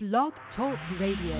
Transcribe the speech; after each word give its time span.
Blog 0.00 0.32
Talk 0.56 0.78
Radio. 1.00 1.34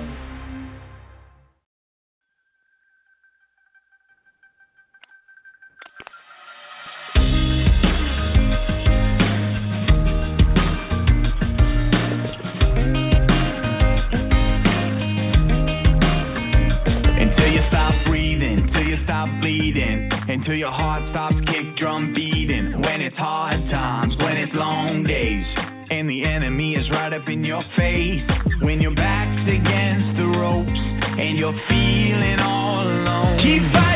Until 17.14 17.46
you 17.46 17.60
stop 17.68 17.94
breathing, 18.08 18.68
till 18.72 18.82
you 18.82 18.96
stop 19.04 19.28
bleeding, 19.40 20.10
until 20.28 20.54
your 20.54 20.72
heart 20.72 21.08
stops 21.12 21.36
kick 21.46 21.76
drum 21.76 22.12
beating. 22.12 22.82
When 22.82 23.02
it's 23.02 23.16
hard 23.16 23.60
times, 23.70 24.16
when 24.18 24.36
it's 24.36 24.52
long 24.52 25.04
days, 25.04 25.46
and 25.90 26.08
the 26.08 26.24
enemy 26.24 26.74
is 26.74 26.88
right 26.90 27.12
up 27.12 27.28
in 27.28 27.44
your 27.44 27.62
face. 27.76 28.22
When 28.60 28.80
your 28.80 28.94
back's 28.94 29.48
against 29.48 30.18
the 30.18 30.26
ropes 30.38 30.70
and 30.70 31.38
you're 31.38 31.58
feeling 31.68 32.38
all 32.40 32.86
alone. 32.86 33.38
Keep 33.38 33.72
fighting 33.72 33.87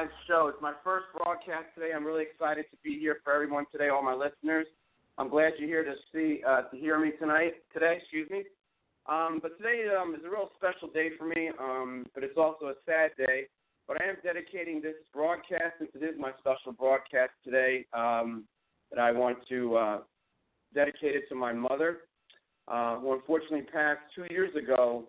People's 0.00 0.18
show. 0.26 0.48
It's 0.48 0.62
my 0.62 0.72
first 0.82 1.06
broadcast 1.14 1.66
today. 1.74 1.90
I'm 1.94 2.06
really 2.06 2.22
excited 2.22 2.64
to 2.70 2.76
be 2.82 2.98
here 2.98 3.18
for 3.22 3.34
everyone 3.34 3.66
today, 3.70 3.90
all 3.90 4.02
my 4.02 4.14
listeners. 4.14 4.66
I'm 5.18 5.28
glad 5.28 5.52
you're 5.58 5.68
here 5.68 5.84
to 5.84 5.94
see, 6.10 6.42
uh, 6.46 6.62
to 6.62 6.76
hear 6.76 6.98
me 6.98 7.12
tonight, 7.18 7.52
today. 7.74 7.98
Excuse 8.00 8.30
me. 8.30 8.44
Um, 9.06 9.40
but 9.42 9.58
today 9.58 9.84
um, 9.92 10.14
is 10.14 10.22
a 10.24 10.30
real 10.30 10.48
special 10.56 10.88
day 10.88 11.10
for 11.18 11.26
me, 11.26 11.50
um, 11.60 12.06
but 12.14 12.24
it's 12.24 12.38
also 12.38 12.66
a 12.66 12.74
sad 12.86 13.10
day. 13.18 13.44
But 13.86 14.00
I 14.00 14.08
am 14.08 14.16
dedicating 14.24 14.80
this 14.80 14.94
broadcast, 15.12 15.76
since 15.78 15.90
it 15.94 16.02
is 16.02 16.14
my 16.18 16.30
special 16.38 16.72
broadcast 16.72 17.32
today, 17.44 17.84
um, 17.92 18.44
that 18.90 19.00
I 19.00 19.12
want 19.12 19.36
to 19.50 19.76
uh, 19.76 19.98
dedicate 20.72 21.14
it 21.14 21.28
to 21.28 21.34
my 21.34 21.52
mother 21.52 21.98
uh, 22.68 22.98
who 23.00 23.12
unfortunately 23.12 23.66
passed 23.70 24.00
two 24.16 24.24
years 24.30 24.54
ago, 24.56 25.04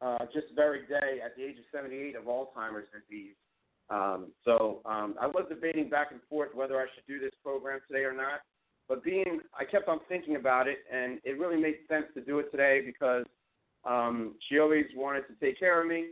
uh, 0.00 0.20
just 0.32 0.46
very 0.56 0.86
day 0.86 1.20
at 1.22 1.36
the 1.36 1.42
age 1.44 1.58
of 1.58 1.64
78 1.72 2.16
of 2.16 2.24
Alzheimer's 2.24 2.88
disease. 2.88 3.34
Um, 3.90 4.28
so 4.44 4.80
um, 4.84 5.14
I 5.20 5.26
was 5.26 5.46
debating 5.48 5.88
back 5.88 6.08
and 6.12 6.20
forth 6.28 6.50
whether 6.54 6.80
I 6.80 6.86
should 6.94 7.06
do 7.06 7.18
this 7.18 7.32
program 7.42 7.80
today 7.88 8.04
or 8.04 8.14
not. 8.14 8.40
But 8.88 9.04
being, 9.04 9.40
I 9.58 9.64
kept 9.64 9.88
on 9.88 10.00
thinking 10.08 10.36
about 10.36 10.66
it, 10.66 10.78
and 10.92 11.20
it 11.24 11.38
really 11.38 11.60
made 11.60 11.76
sense 11.88 12.06
to 12.14 12.20
do 12.20 12.38
it 12.40 12.50
today 12.50 12.82
because 12.84 13.24
um, 13.84 14.34
she 14.48 14.58
always 14.58 14.86
wanted 14.96 15.22
to 15.28 15.34
take 15.40 15.58
care 15.58 15.80
of 15.80 15.88
me, 15.88 16.08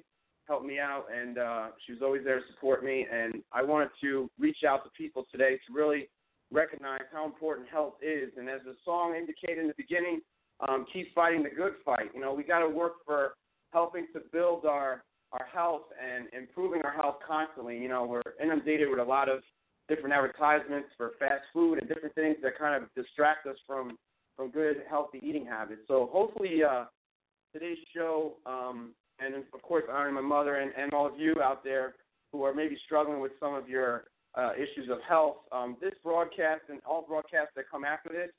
help 0.47 0.65
me 0.65 0.79
out, 0.79 1.07
and 1.15 1.39
uh, 1.39 1.67
she 1.85 1.93
was 1.93 2.03
always 2.03 2.23
there 2.25 2.39
to 2.39 2.45
support 2.55 2.85
me. 2.85 3.07
And 3.13 3.43
I 3.53 3.63
wanted 3.63 3.91
to 4.03 4.31
reach 4.39 4.59
out 4.69 4.85
to 4.85 4.91
people 4.97 5.27
today 5.31 5.59
to 5.67 5.73
really 5.73 6.09
recognize 6.53 7.03
how 7.13 7.27
important 7.27 7.69
health 7.69 7.95
is. 8.01 8.31
And 8.37 8.49
as 8.49 8.61
the 8.65 8.77
song 8.85 9.15
indicated 9.17 9.59
in 9.59 9.69
the 9.69 9.75
beginning, 9.77 10.21
um, 10.67 10.87
keep 10.93 11.15
fighting 11.15 11.43
the 11.43 11.51
good 11.51 11.75
fight. 11.85 12.11
You 12.15 12.21
know, 12.21 12.33
we 12.33 12.43
got 12.43 12.61
to 12.61 12.69
work 12.69 12.95
for 13.05 13.35
helping 13.73 14.07
to 14.15 14.21
build 14.33 14.65
our 14.65 15.05
our 15.33 15.47
health 15.53 15.83
and 16.03 16.29
improving 16.33 16.83
our 16.85 16.93
health 16.93 17.17
constantly. 17.27 17.79
You 17.79 17.89
know, 17.89 18.05
we're 18.05 18.23
inundated 18.43 18.89
with 18.89 18.99
a 18.99 19.05
lot 19.05 19.29
of 19.29 19.41
different 19.89 20.15
advertisements 20.15 20.89
for 20.97 21.13
fast 21.19 21.43
food 21.53 21.79
and 21.79 21.89
different 21.89 22.15
things 22.15 22.37
that 22.43 22.59
kind 22.59 22.83
of 22.83 22.89
distract 22.95 23.47
us 23.47 23.57
from 23.67 23.97
from 24.37 24.51
good 24.51 24.77
healthy 24.89 25.19
eating 25.23 25.45
habits. 25.45 25.81
So 25.89 26.09
hopefully 26.13 26.63
uh, 26.63 26.85
today's 27.53 27.79
show 27.95 28.35
um, 28.47 28.93
and 29.19 29.35
of 29.35 29.63
course 29.63 29.83
honoring 29.91 30.15
my 30.15 30.21
mother 30.21 30.57
and, 30.57 30.71
and 30.79 30.93
all 30.93 31.07
of 31.07 31.19
you 31.19 31.35
out 31.43 31.65
there 31.65 31.95
who 32.31 32.45
are 32.45 32.55
maybe 32.55 32.79
struggling 32.87 33.21
with 33.21 33.33
some 33.41 33.55
of 33.55 33.69
your 33.69 34.05
uh, 34.37 34.51
issues 34.55 34.89
of 34.91 34.99
health. 35.09 35.39
Um, 35.51 35.77
this 35.81 35.95
broadcast 36.05 36.63
and 36.69 36.79
all 36.89 37.03
broadcasts 37.03 37.51
that 37.57 37.65
come 37.69 37.85
after 37.85 38.11
this 38.11 38.31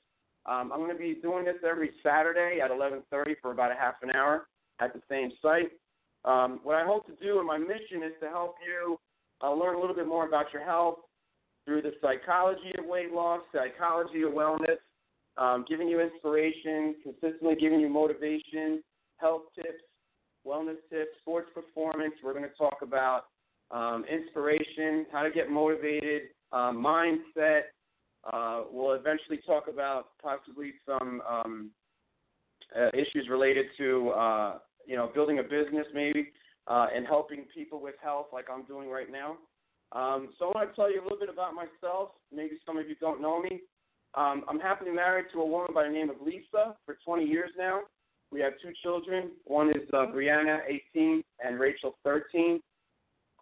um, 0.46 0.72
I'm 0.72 0.80
going 0.80 0.92
to 0.92 0.98
be 0.98 1.18
doing 1.20 1.44
this 1.44 1.56
every 1.68 1.90
Saturday 2.02 2.60
at 2.62 2.70
11:30 2.70 3.34
for 3.42 3.50
about 3.50 3.72
a 3.72 3.74
half 3.74 3.94
an 4.02 4.10
hour 4.14 4.46
at 4.80 4.92
the 4.94 5.02
same 5.08 5.30
site. 5.42 5.72
Um, 6.24 6.60
what 6.62 6.76
I 6.76 6.84
hope 6.84 7.06
to 7.06 7.14
do, 7.24 7.38
and 7.38 7.46
my 7.46 7.58
mission 7.58 8.02
is 8.04 8.12
to 8.20 8.28
help 8.28 8.56
you 8.66 8.98
uh, 9.42 9.52
learn 9.52 9.76
a 9.76 9.80
little 9.80 9.96
bit 9.96 10.06
more 10.06 10.26
about 10.26 10.46
your 10.52 10.64
health 10.64 10.98
through 11.64 11.82
the 11.82 11.92
psychology 12.02 12.72
of 12.78 12.84
weight 12.84 13.12
loss, 13.12 13.40
psychology 13.52 14.22
of 14.22 14.32
wellness, 14.32 14.78
um, 15.36 15.64
giving 15.68 15.88
you 15.88 16.00
inspiration, 16.00 16.94
consistently 17.02 17.54
giving 17.58 17.80
you 17.80 17.88
motivation, 17.88 18.82
health 19.16 19.42
tips, 19.54 19.82
wellness 20.46 20.76
tips, 20.90 21.10
sports 21.20 21.48
performance. 21.54 22.14
We're 22.22 22.32
going 22.32 22.44
to 22.44 22.56
talk 22.56 22.78
about 22.82 23.24
um, 23.70 24.04
inspiration, 24.10 25.06
how 25.12 25.22
to 25.22 25.30
get 25.30 25.50
motivated, 25.50 26.22
uh, 26.52 26.72
mindset. 26.72 27.62
Uh, 28.30 28.64
we'll 28.70 28.92
eventually 28.92 29.38
talk 29.46 29.68
about 29.68 30.08
possibly 30.22 30.72
some 30.86 31.22
um, 31.28 31.70
uh, 32.76 32.88
issues 32.92 33.28
related 33.30 33.66
to 33.78 34.10
uh, 34.10 34.58
you 34.86 34.96
know 34.96 35.10
building 35.14 35.38
a 35.38 35.42
business 35.42 35.86
maybe 35.94 36.32
uh, 36.66 36.86
and 36.94 37.06
helping 37.06 37.44
people 37.54 37.80
with 37.80 37.94
health 38.02 38.26
like 38.32 38.46
I'm 38.52 38.64
doing 38.64 38.88
right 38.88 39.10
now. 39.10 39.36
Um, 39.92 40.28
so 40.38 40.46
I 40.46 40.58
want 40.58 40.70
to 40.70 40.76
tell 40.76 40.92
you 40.92 41.00
a 41.00 41.04
little 41.04 41.18
bit 41.18 41.28
about 41.28 41.54
myself. 41.54 42.10
Maybe 42.32 42.58
some 42.64 42.78
of 42.78 42.88
you 42.88 42.94
don't 43.00 43.20
know 43.20 43.42
me. 43.42 43.60
Um, 44.14 44.44
I'm 44.48 44.60
happily 44.60 44.90
married 44.90 45.26
to 45.32 45.40
a 45.40 45.46
woman 45.46 45.70
by 45.74 45.84
the 45.84 45.90
name 45.90 46.10
of 46.10 46.16
Lisa 46.24 46.76
for 46.84 46.96
20 47.04 47.24
years 47.24 47.50
now. 47.58 47.80
We 48.32 48.40
have 48.40 48.52
two 48.62 48.70
children. 48.82 49.30
One 49.44 49.70
is 49.70 49.88
uh, 49.92 50.06
Brianna, 50.06 50.60
18, 50.94 51.22
and 51.44 51.58
Rachel, 51.58 51.96
13. 52.04 52.60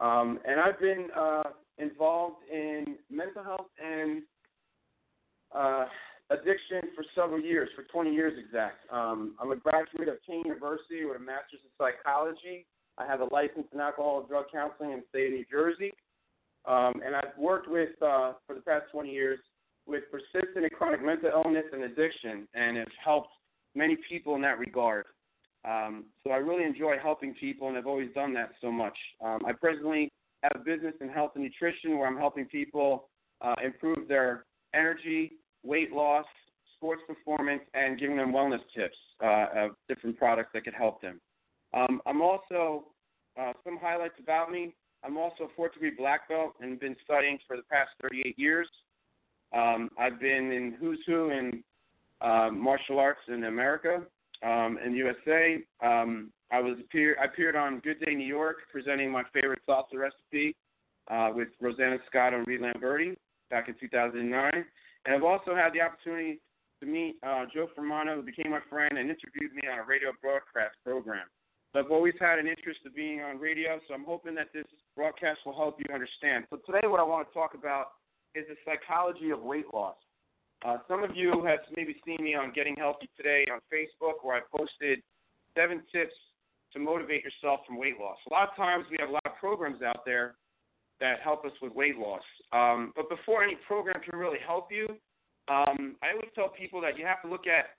Um, 0.00 0.38
and 0.46 0.61
I've 0.61 0.81
been 0.81 1.08
uh, 1.17 1.43
involved 1.79 2.37
in 2.50 2.96
mental 3.11 3.43
health 3.43 3.67
and 3.85 4.23
uh, 5.55 5.87
addiction 6.30 6.90
for 6.94 7.04
several 7.14 7.40
years, 7.40 7.69
for 7.75 7.84
20 7.84 8.12
years 8.12 8.34
exact. 8.38 8.90
Um, 8.92 9.34
I'm 9.40 9.50
a 9.50 9.56
graduate 9.56 10.08
of 10.08 10.16
King 10.26 10.42
University 10.44 11.04
with 11.04 11.16
a 11.16 11.20
master's 11.20 11.60
in 11.64 11.70
psychology. 11.78 12.66
I 12.98 13.06
have 13.06 13.20
a 13.20 13.32
license 13.32 13.66
in 13.72 13.80
alcohol 13.80 14.20
and 14.20 14.28
drug 14.28 14.46
counseling 14.52 14.92
in 14.92 14.98
the 15.00 15.04
state 15.08 15.26
of 15.26 15.32
New 15.32 15.44
Jersey. 15.50 15.92
Um, 16.66 17.00
and 17.04 17.16
I've 17.16 17.36
worked 17.38 17.69
with, 17.69 17.90
uh, 18.02 18.34
for 18.46 18.54
the 18.54 18.60
past 18.60 18.86
20 18.92 19.10
years, 19.10 19.38
with 19.86 20.04
persistent 20.10 20.64
and 20.64 20.72
chronic 20.72 21.02
mental 21.02 21.30
illness 21.32 21.64
and 21.72 21.84
addiction, 21.84 22.46
and 22.52 22.76
have 22.76 22.88
helped 23.02 23.30
many 23.75 23.96
people 24.08 24.34
in 24.34 24.42
that 24.42 24.58
regard. 24.58 25.06
Um, 25.64 26.04
so 26.22 26.30
I 26.30 26.36
really 26.36 26.64
enjoy 26.64 26.96
helping 27.02 27.34
people, 27.34 27.69
and 27.69 27.78
I've 27.78 27.86
always 27.86 28.10
done 28.14 28.34
that 28.34 28.50
so 28.60 28.70
much. 28.70 28.96
Um, 29.25 29.40
I 29.46 29.52
presently 29.52 30.12
have 30.42 30.52
a 30.54 30.58
business 30.58 30.94
in 31.00 31.08
health 31.08 31.32
and 31.34 31.44
nutrition 31.44 31.98
where 31.98 32.06
I'm 32.06 32.19
helping 32.19 32.44
people 32.46 33.08
uh, 33.40 33.54
improve 33.64 34.08
their 34.08 34.44
energy, 34.75 35.32
weight 35.68 35.92
loss, 35.92 36.24
sports 36.76 37.02
performance, 37.06 37.62
and 37.74 38.00
giving 38.00 38.16
them 38.16 38.32
wellness 38.32 38.60
tips 38.74 38.96
uh, 39.22 39.46
of 39.54 39.70
different 39.88 40.18
products 40.18 40.50
that 40.54 40.64
could 40.64 40.74
help 40.74 41.00
them. 41.02 41.20
Um, 41.74 42.00
I'm 42.06 42.22
also, 42.22 42.84
uh, 43.38 43.52
some 43.64 43.78
highlights 43.80 44.14
about 44.18 44.50
me, 44.50 44.74
I'm 45.04 45.16
also 45.16 45.44
a 45.44 45.48
fourth 45.54 45.74
degree 45.74 45.92
black 45.96 46.28
belt 46.28 46.54
and 46.60 46.80
been 46.80 46.96
studying 47.04 47.38
for 47.46 47.56
the 47.56 47.62
past 47.64 47.90
38 48.02 48.38
years. 48.38 48.68
Um, 49.54 49.90
I've 49.98 50.20
been 50.20 50.50
in 50.52 50.76
who's 50.80 50.98
who 51.06 51.30
in 51.30 51.62
uh, 52.20 52.50
martial 52.52 52.98
arts 52.98 53.20
in 53.28 53.44
America, 53.44 54.02
um, 54.42 54.78
in 54.84 54.94
USA. 54.94 55.58
Um, 55.82 56.32
I 56.50 56.60
was 56.60 56.76
appear, 56.80 57.16
I 57.20 57.26
appeared 57.26 57.56
on 57.56 57.80
Good 57.80 58.00
Day 58.00 58.14
New 58.14 58.26
York 58.26 58.56
presenting 58.72 59.10
my 59.10 59.22
favorite 59.32 59.60
salsa 59.68 59.94
recipe 59.94 60.56
uh, 61.10 61.30
with 61.34 61.48
Rosanna 61.60 61.98
Scotto 62.08 62.38
and 62.38 62.46
Reed 62.46 62.60
Lamberti 62.60 63.16
back 63.50 63.68
in 63.68 63.74
2009. 63.78 64.64
And 65.08 65.16
I've 65.16 65.25
also 65.25 65.56
had 65.56 65.72
the 65.72 65.81
opportunity 65.81 66.38
to 66.81 66.87
meet 66.87 67.16
uh, 67.25 67.49
Joe 67.49 67.72
Fermano, 67.72 68.16
who 68.16 68.20
became 68.20 68.50
my 68.50 68.60
friend 68.69 68.93
and 68.93 69.08
interviewed 69.08 69.56
me 69.56 69.64
on 69.64 69.78
a 69.78 69.82
radio 69.88 70.12
broadcast 70.20 70.76
program. 70.84 71.25
So 71.72 71.81
I've 71.81 71.90
always 71.90 72.12
had 72.20 72.38
an 72.38 72.46
interest 72.46 72.81
in 72.84 72.93
being 72.93 73.22
on 73.22 73.38
radio, 73.38 73.81
so 73.88 73.94
I'm 73.94 74.05
hoping 74.05 74.34
that 74.34 74.52
this 74.52 74.69
broadcast 74.94 75.40
will 75.46 75.56
help 75.56 75.81
you 75.81 75.88
understand. 75.94 76.44
So 76.50 76.60
today, 76.66 76.87
what 76.87 77.00
I 77.00 77.05
want 77.05 77.26
to 77.26 77.32
talk 77.32 77.55
about 77.55 77.96
is 78.34 78.44
the 78.52 78.56
psychology 78.69 79.31
of 79.31 79.40
weight 79.40 79.64
loss. 79.72 79.96
Uh, 80.62 80.76
some 80.87 81.02
of 81.02 81.16
you 81.16 81.43
have 81.46 81.61
maybe 81.75 81.96
seen 82.04 82.20
me 82.20 82.34
on 82.34 82.52
Getting 82.52 82.76
Healthy 82.76 83.08
Today 83.16 83.46
on 83.50 83.61
Facebook, 83.72 84.20
where 84.20 84.37
I 84.37 84.40
posted 84.54 85.00
seven 85.56 85.81
tips 85.90 86.12
to 86.75 86.78
motivate 86.78 87.25
yourself 87.25 87.61
from 87.66 87.78
weight 87.78 87.96
loss. 87.99 88.19
A 88.28 88.34
lot 88.34 88.50
of 88.50 88.56
times 88.56 88.84
we 88.90 88.99
have 89.00 89.08
a 89.08 89.12
lot 89.12 89.25
of 89.25 89.32
programs 89.40 89.81
out 89.81 90.04
there 90.04 90.34
that 91.00 91.20
help 91.25 91.46
us 91.46 91.52
with 91.62 91.72
weight 91.72 91.96
loss. 91.96 92.20
Um, 92.52 92.92
but 92.96 93.08
before 93.08 93.42
any 93.42 93.56
program 93.66 94.00
can 94.00 94.18
really 94.18 94.38
help 94.44 94.68
you, 94.70 94.86
um, 95.48 95.96
I 96.02 96.12
always 96.12 96.30
tell 96.34 96.48
people 96.48 96.80
that 96.82 96.98
you 96.98 97.04
have 97.06 97.22
to 97.22 97.28
look 97.28 97.46
at 97.46 97.76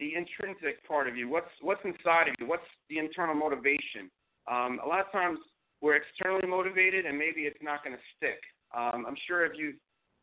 the 0.00 0.14
intrinsic 0.14 0.86
part 0.86 1.08
of 1.08 1.16
you. 1.16 1.28
What's 1.28 1.50
what's 1.60 1.80
inside 1.84 2.28
of 2.28 2.34
you? 2.38 2.46
What's 2.46 2.66
the 2.88 2.98
internal 2.98 3.34
motivation? 3.34 4.10
Um, 4.50 4.80
a 4.84 4.88
lot 4.88 5.00
of 5.00 5.12
times 5.12 5.38
we're 5.80 5.96
externally 5.96 6.46
motivated, 6.46 7.06
and 7.06 7.16
maybe 7.18 7.42
it's 7.42 7.62
not 7.62 7.84
going 7.84 7.96
to 7.96 8.02
stick. 8.16 8.40
Um, 8.76 9.04
I'm 9.06 9.16
sure 9.26 9.44
if 9.44 9.52
you 9.56 9.74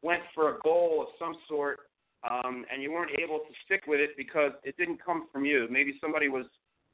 went 0.01 0.21
for 0.33 0.55
a 0.55 0.59
goal 0.63 1.01
of 1.01 1.07
some 1.19 1.35
sort 1.47 1.79
um, 2.29 2.65
and 2.71 2.81
you 2.81 2.91
weren't 2.91 3.11
able 3.19 3.39
to 3.39 3.53
stick 3.65 3.83
with 3.87 3.99
it 3.99 4.11
because 4.17 4.51
it 4.63 4.75
didn't 4.77 5.03
come 5.03 5.27
from 5.31 5.45
you, 5.45 5.67
maybe 5.69 5.97
somebody 6.01 6.27
was 6.27 6.45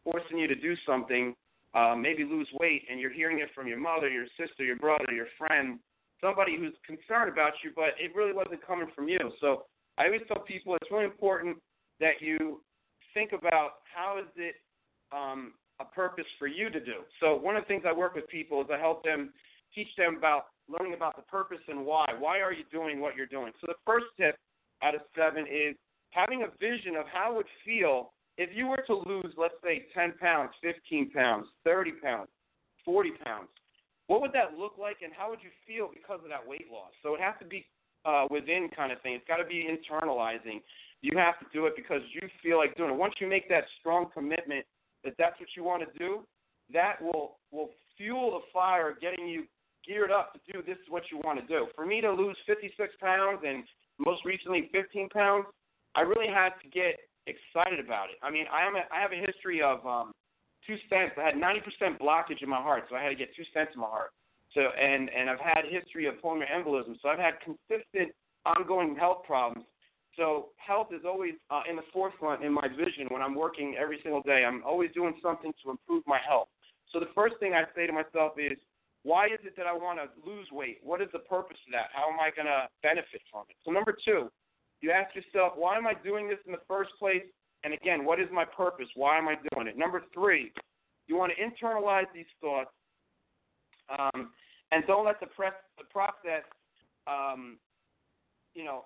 forcing 0.03 0.37
you 0.37 0.47
to 0.47 0.55
do 0.55 0.75
something, 0.85 1.35
uh, 1.73 1.95
maybe 1.95 2.23
lose 2.23 2.47
weight, 2.59 2.83
and 2.89 2.99
you're 2.99 3.13
hearing 3.13 3.39
it 3.39 3.49
from 3.55 3.67
your 3.67 3.79
mother, 3.79 4.09
your 4.09 4.25
sister, 4.37 4.63
your 4.63 4.75
brother, 4.75 5.11
your 5.11 5.27
friend, 5.37 5.79
somebody 6.21 6.57
who's 6.57 6.73
concerned 6.85 7.31
about 7.31 7.53
you, 7.63 7.71
but 7.75 7.95
it 7.99 8.15
really 8.15 8.33
wasn't 8.33 8.65
coming 8.65 8.87
from 8.95 9.07
you. 9.07 9.19
So 9.41 9.65
I 9.97 10.05
always 10.05 10.21
tell 10.27 10.43
people 10.43 10.75
it's 10.75 10.91
really 10.91 11.05
important 11.05 11.57
that 11.99 12.21
you 12.21 12.61
think 13.13 13.31
about 13.31 13.83
how 13.93 14.19
is 14.19 14.29
it 14.35 14.55
um, 15.11 15.53
a 15.79 15.85
purpose 15.85 16.25
for 16.39 16.47
you 16.47 16.69
to 16.69 16.79
do. 16.79 17.03
So 17.19 17.35
one 17.35 17.55
of 17.55 17.63
the 17.63 17.67
things 17.67 17.83
I 17.87 17.93
work 17.93 18.15
with 18.15 18.27
people 18.27 18.61
is 18.61 18.67
I 18.71 18.77
help 18.77 19.03
them 19.03 19.31
teach 19.73 19.87
them 19.97 20.15
about 20.17 20.45
learning 20.67 20.93
about 20.93 21.15
the 21.15 21.21
purpose 21.23 21.59
and 21.67 21.85
why. 21.85 22.07
Why 22.17 22.39
are 22.39 22.53
you 22.53 22.63
doing 22.71 22.99
what 22.99 23.15
you're 23.15 23.27
doing? 23.27 23.51
So 23.61 23.67
the 23.67 23.79
first 23.85 24.05
tip 24.17 24.37
out 24.81 24.95
of 24.95 25.01
seven 25.15 25.45
is 25.45 25.75
having 26.11 26.43
a 26.43 26.47
vision 26.59 26.95
of 26.95 27.05
how 27.11 27.33
it 27.33 27.35
would 27.37 27.45
feel 27.65 28.13
if 28.37 28.49
you 28.53 28.67
were 28.67 28.83
to 28.87 28.95
lose, 29.07 29.33
let's 29.37 29.55
say, 29.63 29.85
10 29.93 30.13
pounds, 30.19 30.51
15 30.61 31.11
pounds, 31.11 31.47
30 31.63 31.91
pounds, 32.03 32.27
40 32.83 33.11
pounds. 33.23 33.47
What 34.07 34.21
would 34.21 34.33
that 34.33 34.57
look 34.57 34.77
like, 34.77 34.97
and 35.03 35.11
how 35.11 35.29
would 35.29 35.39
you 35.41 35.49
feel 35.65 35.89
because 35.91 36.19
of 36.23 36.29
that 36.29 36.45
weight 36.45 36.67
loss? 36.71 36.91
So 37.01 37.15
it 37.15 37.21
has 37.21 37.33
to 37.41 37.45
be 37.45 37.65
uh, 38.05 38.25
within 38.29 38.69
kind 38.75 38.91
of 38.91 39.01
thing. 39.01 39.13
It's 39.13 39.27
got 39.27 39.37
to 39.37 39.45
be 39.45 39.65
internalizing. 39.65 40.61
You 41.01 41.17
have 41.17 41.39
to 41.39 41.45
do 41.51 41.65
it 41.65 41.73
because 41.75 42.01
you 42.13 42.27
feel 42.41 42.57
like 42.57 42.75
doing 42.77 42.91
it. 42.91 42.95
Once 42.95 43.15
you 43.19 43.27
make 43.27 43.49
that 43.49 43.63
strong 43.79 44.07
commitment 44.13 44.65
that 45.03 45.13
that's 45.17 45.39
what 45.39 45.49
you 45.55 45.63
want 45.63 45.83
to 45.85 45.99
do, 45.99 46.21
that 46.73 47.01
will 47.01 47.37
will 47.51 47.69
fuel 47.97 48.31
the 48.31 48.45
fire, 48.53 48.95
getting 48.99 49.27
you 49.27 49.45
geared 49.85 50.11
up 50.11 50.33
to 50.33 50.39
do 50.51 50.61
this 50.65 50.77
is 50.77 50.89
what 50.89 51.03
you 51.11 51.19
want 51.23 51.39
to 51.39 51.45
do. 51.45 51.67
For 51.75 51.85
me 51.85 52.01
to 52.01 52.11
lose 52.11 52.37
56 52.47 52.93
pounds 52.99 53.39
and 53.45 53.63
most 53.99 54.25
recently 54.25 54.69
15 54.73 55.09
pounds, 55.09 55.45
I 55.93 56.01
really 56.01 56.27
had 56.27 56.49
to 56.61 56.69
get 56.69 56.97
excited 57.27 57.79
about 57.79 58.09
it. 58.09 58.17
I 58.21 58.31
mean, 58.31 58.45
I 58.51 58.65
am 58.65 58.75
a, 58.75 58.83
I 58.91 58.99
have 58.99 59.11
a 59.11 59.25
history 59.25 59.61
of 59.61 59.85
um, 59.85 60.11
two 60.67 60.77
stents. 60.89 61.17
I 61.17 61.25
had 61.25 61.35
90% 61.35 61.99
blockage 61.99 62.41
in 62.41 62.49
my 62.49 62.61
heart, 62.61 62.85
so 62.89 62.95
I 62.95 63.03
had 63.03 63.09
to 63.09 63.15
get 63.15 63.35
two 63.35 63.43
stents 63.55 63.73
in 63.73 63.81
my 63.81 63.87
heart. 63.87 64.11
So 64.53 64.61
and 64.61 65.09
and 65.09 65.29
I've 65.29 65.39
had 65.39 65.65
history 65.69 66.07
of 66.07 66.21
pulmonary 66.21 66.49
embolism, 66.49 66.95
so 67.01 67.09
I've 67.09 67.19
had 67.19 67.35
consistent 67.43 68.15
ongoing 68.45 68.95
health 68.95 69.23
problems. 69.25 69.65
So 70.15 70.49
health 70.55 70.87
is 70.95 71.01
always 71.05 71.33
uh, 71.49 71.63
in 71.69 71.75
the 71.75 71.83
forefront 71.91 72.43
in 72.43 72.53
my 72.53 72.67
vision 72.69 73.07
when 73.09 73.21
I'm 73.21 73.35
working 73.35 73.75
every 73.77 73.99
single 74.01 74.21
day. 74.21 74.45
I'm 74.47 74.63
always 74.63 74.91
doing 74.93 75.13
something 75.21 75.51
to 75.63 75.71
improve 75.71 76.03
my 76.07 76.19
health. 76.25 76.47
So 76.93 76.99
the 76.99 77.11
first 77.13 77.35
thing 77.41 77.53
I 77.53 77.63
say 77.75 77.85
to 77.85 77.91
myself 77.91 78.39
is, 78.39 78.57
why 79.03 79.25
is 79.27 79.43
it 79.43 79.57
that 79.57 79.67
I 79.67 79.73
want 79.73 79.99
to 79.99 80.07
lose 80.23 80.47
weight? 80.53 80.79
What 80.81 81.01
is 81.01 81.09
the 81.11 81.19
purpose 81.19 81.57
of 81.67 81.73
that? 81.73 81.91
How 81.91 82.07
am 82.07 82.17
I 82.17 82.31
going 82.31 82.47
to 82.47 82.71
benefit 82.81 83.21
from 83.29 83.43
it? 83.49 83.57
So 83.65 83.71
number 83.71 83.91
two, 83.91 84.31
you 84.79 84.91
ask 84.91 85.13
yourself, 85.13 85.53
why 85.55 85.75
am 85.75 85.85
I 85.85 85.93
doing 86.01 86.29
this 86.29 86.39
in 86.45 86.53
the 86.53 86.63
first 86.67 86.91
place? 86.97 87.23
And 87.65 87.73
again, 87.73 88.05
what 88.05 88.19
is 88.19 88.27
my 88.31 88.45
purpose? 88.45 88.85
Why 88.93 89.17
am 89.17 89.27
I 89.27 89.33
doing 89.51 89.67
it? 89.67 89.75
Number 89.75 90.03
three, 90.13 90.51
you 91.07 91.17
want 91.17 91.33
to 91.35 91.43
internalize 91.43 92.05
these 92.13 92.29
thoughts 92.39 92.69
um, 93.89 94.29
and 94.71 94.83
don't 94.85 95.03
let 95.03 95.19
the, 95.19 95.25
press, 95.25 95.53
the 95.79 95.83
process, 95.85 96.45
um, 97.07 97.57
you 98.53 98.63
know, 98.63 98.85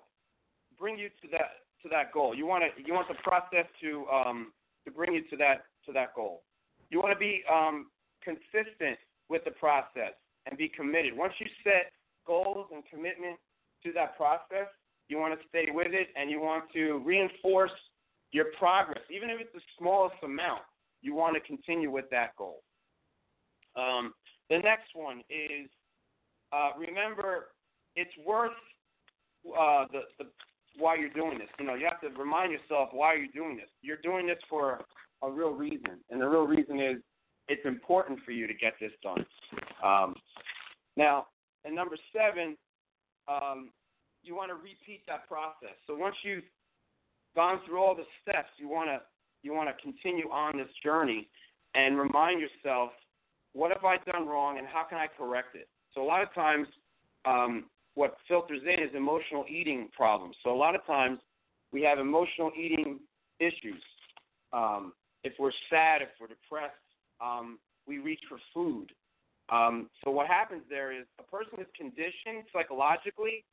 bring 0.78 0.98
you 0.98 1.10
to 1.20 1.28
that 1.32 1.60
to 1.82 1.88
that 1.90 2.12
goal. 2.12 2.34
You 2.34 2.46
want 2.46 2.64
to 2.64 2.82
you 2.82 2.94
want 2.94 3.08
the 3.08 3.20
process 3.22 3.66
to 3.82 4.06
um, 4.12 4.52
to 4.86 4.90
bring 4.90 5.12
you 5.12 5.22
to 5.28 5.36
that 5.36 5.64
to 5.86 5.92
that 5.92 6.14
goal. 6.14 6.42
You 6.90 7.00
want 7.00 7.12
to 7.12 7.18
be 7.18 7.42
um, 7.52 7.86
consistent 8.24 8.98
with 9.28 9.44
the 9.44 9.52
process 9.52 10.16
and 10.46 10.56
be 10.58 10.68
committed. 10.68 11.16
Once 11.16 11.34
you 11.38 11.46
set 11.64 11.92
goals 12.26 12.66
and 12.72 12.82
commitment 12.90 13.36
to 13.84 13.92
that 13.92 14.16
process, 14.16 14.68
you 15.08 15.18
want 15.18 15.38
to 15.38 15.48
stay 15.48 15.66
with 15.70 15.88
it 15.90 16.08
and 16.16 16.30
you 16.30 16.40
want 16.40 16.64
to 16.72 17.02
reinforce 17.04 17.72
your 18.32 18.46
progress, 18.58 19.02
even 19.10 19.30
if 19.30 19.40
it's 19.40 19.52
the 19.52 19.60
smallest 19.78 20.16
amount. 20.22 20.62
You 21.02 21.14
want 21.14 21.34
to 21.34 21.40
continue 21.40 21.90
with 21.90 22.04
that 22.10 22.36
goal. 22.36 22.62
Um, 23.74 24.12
the 24.50 24.58
next 24.58 24.90
one 24.94 25.20
is 25.30 25.68
uh, 26.52 26.70
remember 26.76 27.48
it's 27.96 28.10
worth 28.26 28.52
uh, 29.46 29.86
the, 29.92 30.00
the 30.18 30.26
why 30.76 30.96
you're 30.96 31.10
doing 31.10 31.38
this. 31.38 31.48
You 31.58 31.66
know, 31.66 31.74
you 31.74 31.88
have 31.88 32.00
to 32.02 32.20
remind 32.20 32.52
yourself 32.52 32.90
why 32.92 33.14
you're 33.14 33.32
doing 33.34 33.56
this. 33.56 33.68
You're 33.82 33.98
doing 34.02 34.26
this 34.26 34.38
for 34.48 34.80
a 35.22 35.30
real 35.30 35.50
reason, 35.50 35.98
and 36.10 36.20
the 36.20 36.28
real 36.28 36.46
reason 36.46 36.80
is 36.80 36.96
it's 37.48 37.64
important 37.64 38.20
for 38.24 38.30
you 38.30 38.46
to 38.46 38.54
get 38.54 38.74
this 38.80 38.92
done. 39.02 39.24
Um, 39.84 40.14
now, 40.96 41.26
and 41.64 41.74
number 41.74 41.96
seven, 42.14 42.56
um, 43.28 43.70
you 44.22 44.34
want 44.36 44.50
to 44.50 44.54
repeat 44.54 45.02
that 45.08 45.26
process. 45.28 45.76
So 45.86 45.96
once 45.96 46.14
you've 46.22 46.44
gone 47.34 47.60
through 47.66 47.82
all 47.82 47.94
the 47.94 48.04
steps, 48.22 48.48
you 48.58 48.68
want 48.68 48.88
to 48.88 49.00
you 49.42 49.54
want 49.54 49.68
to 49.74 49.82
continue 49.82 50.28
on 50.30 50.58
this 50.58 50.68
journey 50.84 51.28
and 51.74 51.98
remind 51.98 52.40
yourself, 52.40 52.90
what 53.54 53.70
have 53.72 53.84
I 53.84 53.96
done 54.10 54.26
wrong, 54.26 54.58
and 54.58 54.66
how 54.66 54.84
can 54.84 54.98
I 54.98 55.06
correct 55.06 55.54
it? 55.54 55.68
So 55.94 56.02
a 56.02 56.04
lot 56.04 56.22
of 56.22 56.32
times, 56.34 56.66
um, 57.24 57.64
what 57.94 58.16
filters 58.28 58.60
in 58.62 58.82
is 58.82 58.90
emotional 58.94 59.44
eating 59.48 59.88
problems. 59.96 60.36
So 60.44 60.52
a 60.52 60.56
lot 60.56 60.74
of 60.74 60.84
times, 60.86 61.20
we 61.72 61.82
have 61.82 61.98
emotional 61.98 62.50
eating 62.56 63.00
issues. 63.38 63.82
Um, 64.52 64.92
if 65.24 65.32
we're 65.38 65.52
sad, 65.70 66.02
if 66.02 66.08
we're 66.20 66.28
depressed, 66.28 66.74
um, 67.20 67.58
we 67.86 67.98
reach 67.98 68.20
for 68.28 68.38
food. 68.52 68.92
Um, 69.50 69.88
so 70.04 70.10
what 70.10 70.26
happens 70.26 70.62
there 70.68 70.92
is 70.92 71.06
a 71.18 71.22
person 71.24 71.58
is 71.60 71.66
conditioned 71.76 72.44
psychologically 72.52 73.44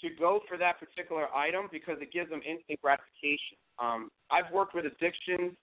to 0.00 0.08
go 0.18 0.40
for 0.48 0.56
that 0.58 0.78
particular 0.78 1.32
item 1.34 1.68
because 1.72 1.96
it 2.00 2.12
gives 2.12 2.30
them 2.30 2.40
instant 2.46 2.80
gratification. 2.82 3.56
Um, 3.78 4.10
I've 4.30 4.52
worked 4.52 4.74
with 4.74 4.84
addictions 4.84 5.56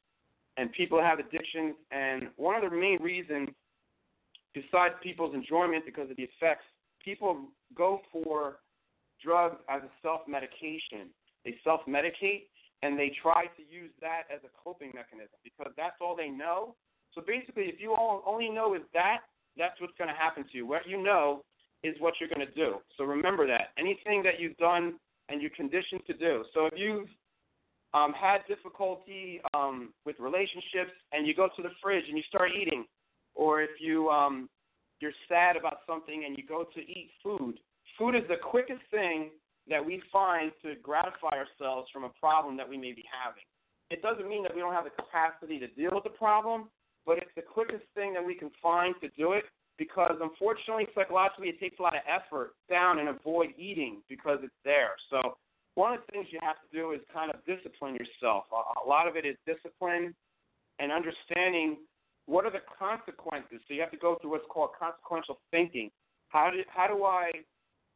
and 0.57 0.71
people 0.71 1.01
have 1.01 1.19
addictions, 1.19 1.75
and 1.91 2.29
one 2.35 2.55
of 2.55 2.69
the 2.69 2.75
main 2.75 3.01
reasons, 3.01 3.49
besides 4.53 4.93
people's 5.01 5.33
enjoyment 5.33 5.83
because 5.85 6.11
of 6.11 6.17
the 6.17 6.23
effects, 6.23 6.65
people 7.03 7.45
go 7.75 8.01
for 8.11 8.57
drugs 9.23 9.55
as 9.69 9.81
a 9.81 9.89
self 10.01 10.21
medication. 10.27 11.09
They 11.43 11.55
self 11.63 11.81
medicate 11.87 12.47
and 12.83 12.99
they 12.99 13.11
try 13.21 13.45
to 13.55 13.63
use 13.63 13.91
that 14.01 14.23
as 14.33 14.41
a 14.43 14.51
coping 14.61 14.91
mechanism 14.93 15.39
because 15.43 15.71
that's 15.75 15.95
all 16.01 16.15
they 16.15 16.29
know. 16.29 16.75
So 17.15 17.21
basically, 17.25 17.63
if 17.63 17.79
you 17.79 17.93
all 17.93 18.23
only 18.25 18.49
know 18.49 18.75
is 18.75 18.81
that, 18.93 19.21
that's 19.57 19.79
what's 19.79 19.93
going 19.97 20.09
to 20.09 20.15
happen 20.15 20.43
to 20.43 20.57
you. 20.57 20.67
What 20.67 20.87
you 20.87 21.01
know 21.01 21.43
is 21.83 21.95
what 21.99 22.13
you're 22.19 22.29
going 22.29 22.45
to 22.45 22.53
do. 22.53 22.75
So 22.97 23.03
remember 23.03 23.45
that. 23.47 23.71
Anything 23.77 24.23
that 24.23 24.39
you've 24.39 24.57
done 24.57 24.95
and 25.29 25.41
you're 25.41 25.51
conditioned 25.51 26.01
to 26.07 26.13
do. 26.13 26.43
So 26.53 26.65
if 26.65 26.73
you've 26.75 27.07
um, 27.93 28.13
had 28.13 28.39
difficulty 28.47 29.41
um, 29.53 29.93
with 30.05 30.15
relationships 30.19 30.91
and 31.11 31.27
you 31.27 31.35
go 31.35 31.49
to 31.55 31.61
the 31.61 31.69
fridge 31.81 32.05
and 32.07 32.17
you 32.17 32.23
start 32.27 32.51
eating, 32.59 32.85
or 33.35 33.61
if 33.61 33.69
you 33.79 34.09
um, 34.09 34.49
you're 34.99 35.11
sad 35.27 35.57
about 35.57 35.79
something 35.87 36.23
and 36.25 36.37
you 36.37 36.43
go 36.47 36.65
to 36.73 36.79
eat 36.79 37.11
food, 37.21 37.59
food 37.97 38.15
is 38.15 38.23
the 38.29 38.37
quickest 38.37 38.81
thing 38.89 39.29
that 39.69 39.83
we 39.83 40.01
find 40.11 40.51
to 40.61 40.75
gratify 40.81 41.35
ourselves 41.35 41.89
from 41.91 42.03
a 42.03 42.09
problem 42.19 42.57
that 42.57 42.67
we 42.67 42.77
may 42.77 42.91
be 42.91 43.03
having. 43.11 43.43
It 43.89 44.01
doesn't 44.01 44.27
mean 44.27 44.43
that 44.43 44.53
we 44.55 44.61
don't 44.61 44.73
have 44.73 44.85
the 44.85 44.91
capacity 44.91 45.59
to 45.59 45.67
deal 45.67 45.91
with 45.93 46.03
the 46.03 46.09
problem, 46.09 46.69
but 47.05 47.17
it's 47.17 47.31
the 47.35 47.41
quickest 47.41 47.83
thing 47.95 48.13
that 48.13 48.25
we 48.25 48.35
can 48.35 48.49
find 48.61 48.95
to 49.01 49.09
do 49.17 49.33
it 49.33 49.43
because 49.83 50.15
unfortunately 50.21 50.87
psychologically 50.95 51.49
it 51.49 51.59
takes 51.59 51.77
a 51.79 51.81
lot 51.81 51.93
of 51.93 52.01
effort 52.07 52.55
down 52.69 52.99
and 52.99 53.09
avoid 53.09 53.49
eating 53.57 54.01
because 54.07 54.39
it's 54.41 54.61
there. 54.63 54.95
So 55.09 55.35
one 55.75 55.91
of 55.93 55.99
the 56.05 56.11
things 56.13 56.27
you 56.31 56.39
have 56.41 56.55
to 56.55 56.69
do 56.71 56.91
is 56.91 57.01
kind 57.13 57.31
of 57.33 57.43
discipline 57.43 57.95
yourself. 57.99 58.45
A 58.53 58.87
lot 58.87 59.07
of 59.07 59.17
it 59.17 59.25
is 59.25 59.35
discipline 59.45 60.15
and 60.79 60.91
understanding 60.91 61.83
what 62.27 62.45
are 62.45 62.51
the 62.51 62.63
consequences. 62.79 63.59
So 63.67 63.73
you 63.73 63.81
have 63.81 63.91
to 63.91 63.97
go 63.97 64.17
through 64.21 64.31
what's 64.31 64.47
called 64.47 64.69
consequential 64.79 65.39
thinking. 65.51 65.91
How 66.29 66.49
do 66.49 66.63
how 66.71 66.87
do 66.87 67.03
I 67.03 67.43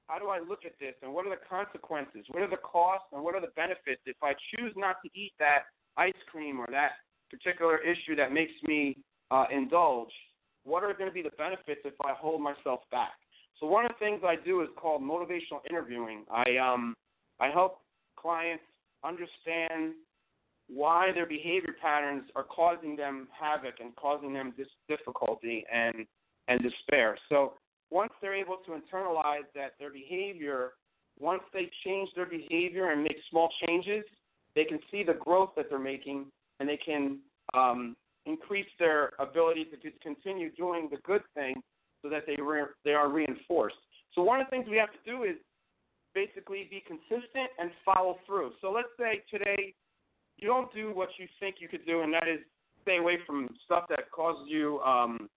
how 0.07 0.19
do 0.19 0.27
I 0.27 0.39
look 0.39 0.65
at 0.65 0.75
this 0.79 0.95
and 1.01 1.13
what 1.13 1.25
are 1.25 1.31
the 1.31 1.43
consequences? 1.47 2.27
What 2.31 2.43
are 2.43 2.49
the 2.51 2.63
costs 2.67 3.07
and 3.13 3.23
what 3.23 3.35
are 3.35 3.41
the 3.41 3.55
benefits 3.55 4.01
if 4.05 4.17
I 4.21 4.35
choose 4.51 4.73
not 4.75 4.97
to 5.05 5.09
eat 5.15 5.31
that 5.39 5.71
ice 5.95 6.19
cream 6.29 6.59
or 6.59 6.67
that 6.71 6.99
particular 7.31 7.79
issue 7.79 8.15
that 8.17 8.33
makes 8.33 8.55
me 8.67 8.97
uh, 9.31 9.45
indulge? 9.51 10.11
What 10.67 10.83
are 10.83 10.93
going 10.93 11.09
to 11.09 11.13
be 11.13 11.21
the 11.21 11.35
benefits 11.37 11.81
if 11.85 11.93
I 12.03 12.11
hold 12.13 12.41
myself 12.41 12.81
back? 12.91 13.13
So 13.59 13.65
one 13.65 13.85
of 13.85 13.91
the 13.91 14.05
things 14.05 14.21
I 14.25 14.35
do 14.35 14.61
is 14.61 14.67
called 14.75 15.01
motivational 15.01 15.61
interviewing. 15.69 16.25
I 16.29 16.57
um 16.57 16.93
I 17.39 17.49
help 17.49 17.79
clients 18.19 18.63
understand 19.03 19.93
why 20.67 21.11
their 21.13 21.25
behavior 21.25 21.73
patterns 21.81 22.23
are 22.35 22.43
causing 22.43 22.97
them 22.97 23.29
havoc 23.31 23.75
and 23.79 23.95
causing 23.95 24.33
them 24.33 24.53
dis- 24.57 24.67
difficulty 24.89 25.63
and 25.73 26.05
and 26.49 26.61
despair. 26.61 27.17
So 27.29 27.53
once 27.89 28.11
they're 28.21 28.35
able 28.35 28.57
to 28.65 28.71
internalize 28.71 29.47
that 29.55 29.71
their 29.79 29.91
behavior, 29.91 30.73
once 31.17 31.43
they 31.53 31.71
change 31.85 32.09
their 32.13 32.25
behavior 32.25 32.91
and 32.91 33.01
make 33.01 33.17
small 33.29 33.49
changes, 33.65 34.03
they 34.53 34.65
can 34.65 34.79
see 34.91 35.03
the 35.03 35.13
growth 35.13 35.51
that 35.55 35.67
they're 35.69 35.79
making 35.79 36.25
and 36.59 36.67
they 36.67 36.77
can 36.77 37.19
um, 37.53 37.95
increase 38.27 38.67
their 38.77 39.11
ability 39.19 39.65
to 39.65 39.77
just 39.77 39.99
continue 40.01 40.51
doing 40.55 40.89
the 40.91 40.97
good 40.97 41.21
thing 41.33 41.55
so 42.01 42.09
that 42.09 42.23
they 42.27 42.37
re- 42.41 42.75
they 42.83 42.91
are 42.91 43.09
reinforced. 43.09 43.75
So 44.13 44.21
one 44.21 44.41
of 44.41 44.47
the 44.47 44.51
things 44.51 44.65
we 44.69 44.77
have 44.77 44.91
to 44.91 45.03
do 45.05 45.23
is 45.23 45.35
basically 46.13 46.67
be 46.69 46.83
consistent 46.85 47.49
and 47.59 47.71
follow 47.85 48.17
through. 48.25 48.51
So 48.61 48.71
let's 48.71 48.89
say 48.99 49.23
today 49.29 49.73
you 50.37 50.47
don't 50.47 50.71
do 50.73 50.93
what 50.93 51.09
you 51.17 51.27
think 51.39 51.55
you 51.59 51.67
could 51.67 51.85
do, 51.85 52.01
and 52.01 52.13
that 52.13 52.27
is 52.27 52.39
stay 52.83 52.97
away 52.97 53.17
from 53.25 53.49
stuff 53.65 53.85
that 53.89 54.11
causes 54.11 54.45
you 54.47 54.79
um, 54.81 55.29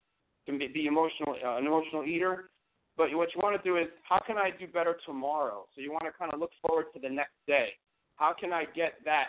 to 0.46 0.52
be 0.58 0.86
emotional, 0.86 1.36
uh, 1.44 1.56
an 1.56 1.66
emotional 1.66 2.04
eater. 2.04 2.50
But 2.96 3.14
what 3.14 3.28
you 3.34 3.40
want 3.42 3.60
to 3.62 3.68
do 3.68 3.76
is, 3.76 3.86
how 4.02 4.20
can 4.26 4.36
I 4.36 4.50
do 4.58 4.66
better 4.66 4.96
tomorrow? 5.06 5.64
So 5.74 5.80
you 5.80 5.90
want 5.90 6.04
to 6.04 6.12
kind 6.18 6.32
of 6.34 6.40
look 6.40 6.50
forward 6.60 6.86
to 6.94 7.00
the 7.00 7.08
next 7.08 7.36
day. 7.46 7.68
How 8.16 8.34
can 8.38 8.52
I 8.52 8.64
get 8.76 8.94
that 9.06 9.28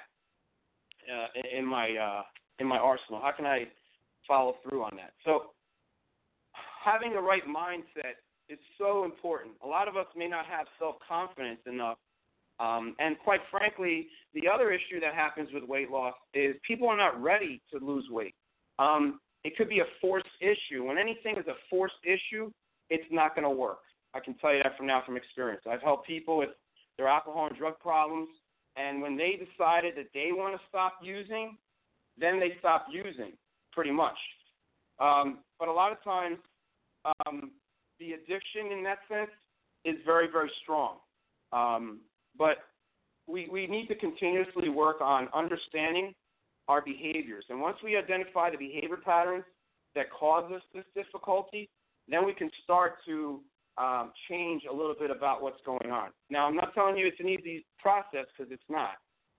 uh, 1.11 1.27
in 1.57 1.65
my 1.65 1.95
uh, 1.95 2.23
in 2.61 2.67
my 2.67 2.77
arsenal? 2.77 3.19
How 3.21 3.31
can 3.35 3.45
I 3.45 3.65
follow 4.27 4.55
through 4.63 4.83
on 4.83 4.95
that? 4.95 5.13
So 5.25 5.51
having 6.83 7.11
the 7.11 7.19
right 7.19 7.43
mindset 7.45 8.21
is 8.47 8.59
so 8.77 9.03
important. 9.03 9.53
A 9.63 9.67
lot 9.67 9.87
of 9.87 9.97
us 9.97 10.05
may 10.15 10.27
not 10.27 10.45
have 10.45 10.67
self 10.79 10.95
confidence 11.05 11.59
enough. 11.65 11.97
Um, 12.59 12.95
and 12.99 13.17
quite 13.23 13.41
frankly, 13.49 14.07
the 14.35 14.43
other 14.47 14.71
issue 14.71 14.99
that 14.99 15.15
happens 15.15 15.49
with 15.51 15.63
weight 15.63 15.89
loss 15.89 16.13
is 16.35 16.55
people 16.65 16.87
are 16.87 16.97
not 16.97 17.19
ready 17.21 17.59
to 17.73 17.83
lose 17.83 18.05
weight. 18.11 18.35
Um, 18.77 19.19
it 19.43 19.57
could 19.57 19.67
be 19.67 19.79
a 19.79 19.85
forced 19.99 20.27
issue. 20.39 20.85
When 20.85 20.99
anything 20.99 21.37
is 21.37 21.47
a 21.47 21.55
forced 21.69 21.95
issue, 22.03 22.51
it's 22.91 23.07
not 23.09 23.33
going 23.33 23.45
to 23.45 23.49
work. 23.49 23.79
I 24.13 24.19
can 24.19 24.35
tell 24.35 24.53
you 24.53 24.61
that 24.61 24.77
from 24.77 24.85
now 24.85 25.01
from 25.03 25.17
experience. 25.17 25.63
I've 25.67 25.81
helped 25.81 26.05
people 26.05 26.37
with 26.37 26.49
their 26.97 27.07
alcohol 27.07 27.47
and 27.47 27.57
drug 27.57 27.79
problems, 27.79 28.27
and 28.75 29.01
when 29.01 29.17
they 29.17 29.39
decided 29.39 29.95
that 29.95 30.09
they 30.13 30.29
want 30.31 30.53
to 30.55 30.61
stop 30.69 30.99
using, 31.01 31.57
then 32.17 32.39
they 32.39 32.53
stop 32.59 32.87
using, 32.91 33.33
pretty 33.71 33.91
much. 33.91 34.17
Um, 34.99 35.39
but 35.59 35.67
a 35.67 35.73
lot 35.73 35.91
of 35.91 36.03
times, 36.03 36.37
um, 37.05 37.51
the 37.99 38.13
addiction 38.13 38.71
in 38.71 38.83
that 38.83 38.99
sense 39.09 39.31
is 39.85 39.95
very, 40.05 40.27
very 40.31 40.51
strong. 40.61 40.97
Um, 41.53 42.01
but 42.37 42.57
we, 43.27 43.47
we 43.51 43.67
need 43.67 43.87
to 43.87 43.95
continuously 43.95 44.69
work 44.69 45.01
on 45.01 45.27
understanding 45.33 46.13
our 46.67 46.81
behaviors. 46.81 47.45
And 47.49 47.59
once 47.59 47.77
we 47.83 47.97
identify 47.97 48.49
the 48.51 48.57
behavior 48.57 48.97
patterns 49.03 49.43
that 49.95 50.05
cause 50.11 50.51
us 50.51 50.61
this 50.73 50.85
difficulty, 50.95 51.69
then 52.07 52.25
we 52.25 52.33
can 52.33 52.49
start 52.63 52.95
to 53.05 53.41
um, 53.77 54.11
change 54.29 54.63
a 54.69 54.73
little 54.73 54.95
bit 54.97 55.11
about 55.11 55.41
what's 55.41 55.59
going 55.65 55.91
on. 55.91 56.09
Now, 56.29 56.45
I'm 56.45 56.55
not 56.55 56.73
telling 56.73 56.97
you 56.97 57.07
it's 57.07 57.19
an 57.19 57.29
easy 57.29 57.65
process 57.79 58.25
because 58.37 58.51
it's 58.51 58.63
not. 58.69 58.95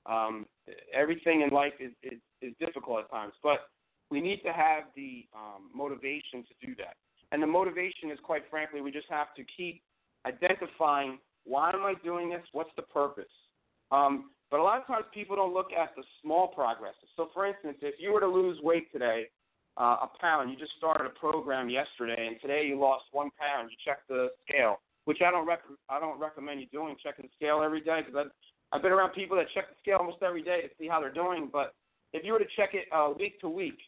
Um, 0.07 0.47
everything 0.95 1.42
in 1.42 1.50
life 1.50 1.73
is, 1.81 1.92
is, 2.02 2.19
is 2.40 2.52
difficult 2.61 3.00
at 3.00 3.11
times, 3.11 3.35
but 3.42 3.69
we 4.11 4.21
need 4.21 4.42
to 4.45 4.52
have 4.52 4.85
the 4.95 5.26
um, 5.35 5.71
motivation 5.75 6.45
to 6.45 6.66
do 6.66 6.75
that. 6.76 6.97
And 7.33 7.42
the 7.42 7.47
motivation 7.47 8.11
is, 8.12 8.19
quite 8.23 8.42
frankly, 8.50 8.81
we 8.81 8.90
just 8.90 9.09
have 9.09 9.35
to 9.37 9.42
keep 9.57 9.83
identifying 10.26 11.19
why 11.45 11.71
am 11.71 11.83
I 11.83 11.95
doing 12.04 12.31
this? 12.31 12.42
What's 12.52 12.71
the 12.76 12.83
purpose? 12.83 13.25
Um, 13.90 14.31
but 14.50 14.61
a 14.61 14.62
lot 14.62 14.81
of 14.81 14.87
times 14.87 15.07
people 15.12 15.35
don't 15.35 15.54
look 15.54 15.73
at 15.73 15.97
the 15.97 16.02
small 16.23 16.49
progresses. 16.49 17.09
So, 17.16 17.31
for 17.35 17.47
instance, 17.47 17.78
if 17.81 17.95
you 17.99 18.12
were 18.12 18.21
to 18.21 18.28
lose 18.28 18.59
weight 18.62 18.92
today, 18.92 19.26
uh, 19.78 19.97
a 20.02 20.11
pound, 20.21 20.50
you 20.50 20.57
just 20.57 20.73
started 20.76 21.07
a 21.07 21.19
program 21.19 21.71
yesterday, 21.71 22.26
and 22.26 22.37
today 22.40 22.66
you 22.66 22.78
lost 22.78 23.04
one 23.12 23.31
pound. 23.40 23.71
You 23.71 23.76
check 23.85 24.00
the 24.09 24.28
scale, 24.47 24.81
which 25.07 25.19
I 25.26 25.31
don't 25.31 25.47
rec- 25.47 25.64
I 25.88 25.99
don't 25.99 26.21
recommend 26.21 26.61
you 26.61 26.66
doing 26.66 26.95
checking 27.02 27.25
the 27.25 27.31
scale 27.35 27.62
every 27.62 27.81
day 27.81 28.02
because 28.04 28.26
I've, 28.26 28.33
I've 28.73 28.83
been 28.83 28.93
around 28.93 29.12
people 29.12 29.37
that 29.37 29.47
check 29.55 29.69
the 29.69 29.76
scale 29.81 29.99
almost 30.00 30.23
every 30.23 30.43
day 30.43 30.62
to 30.62 30.69
see 30.79 30.88
how 30.88 31.00
they're 31.00 31.12
doing. 31.12 31.50
But 31.52 31.75
if 32.12 32.25
you 32.25 32.33
were 32.33 32.38
to 32.38 32.52
check 32.57 32.71
it 32.73 32.88
uh, 32.93 33.12
week 33.19 33.41
to 33.41 33.49
week, 33.49 33.79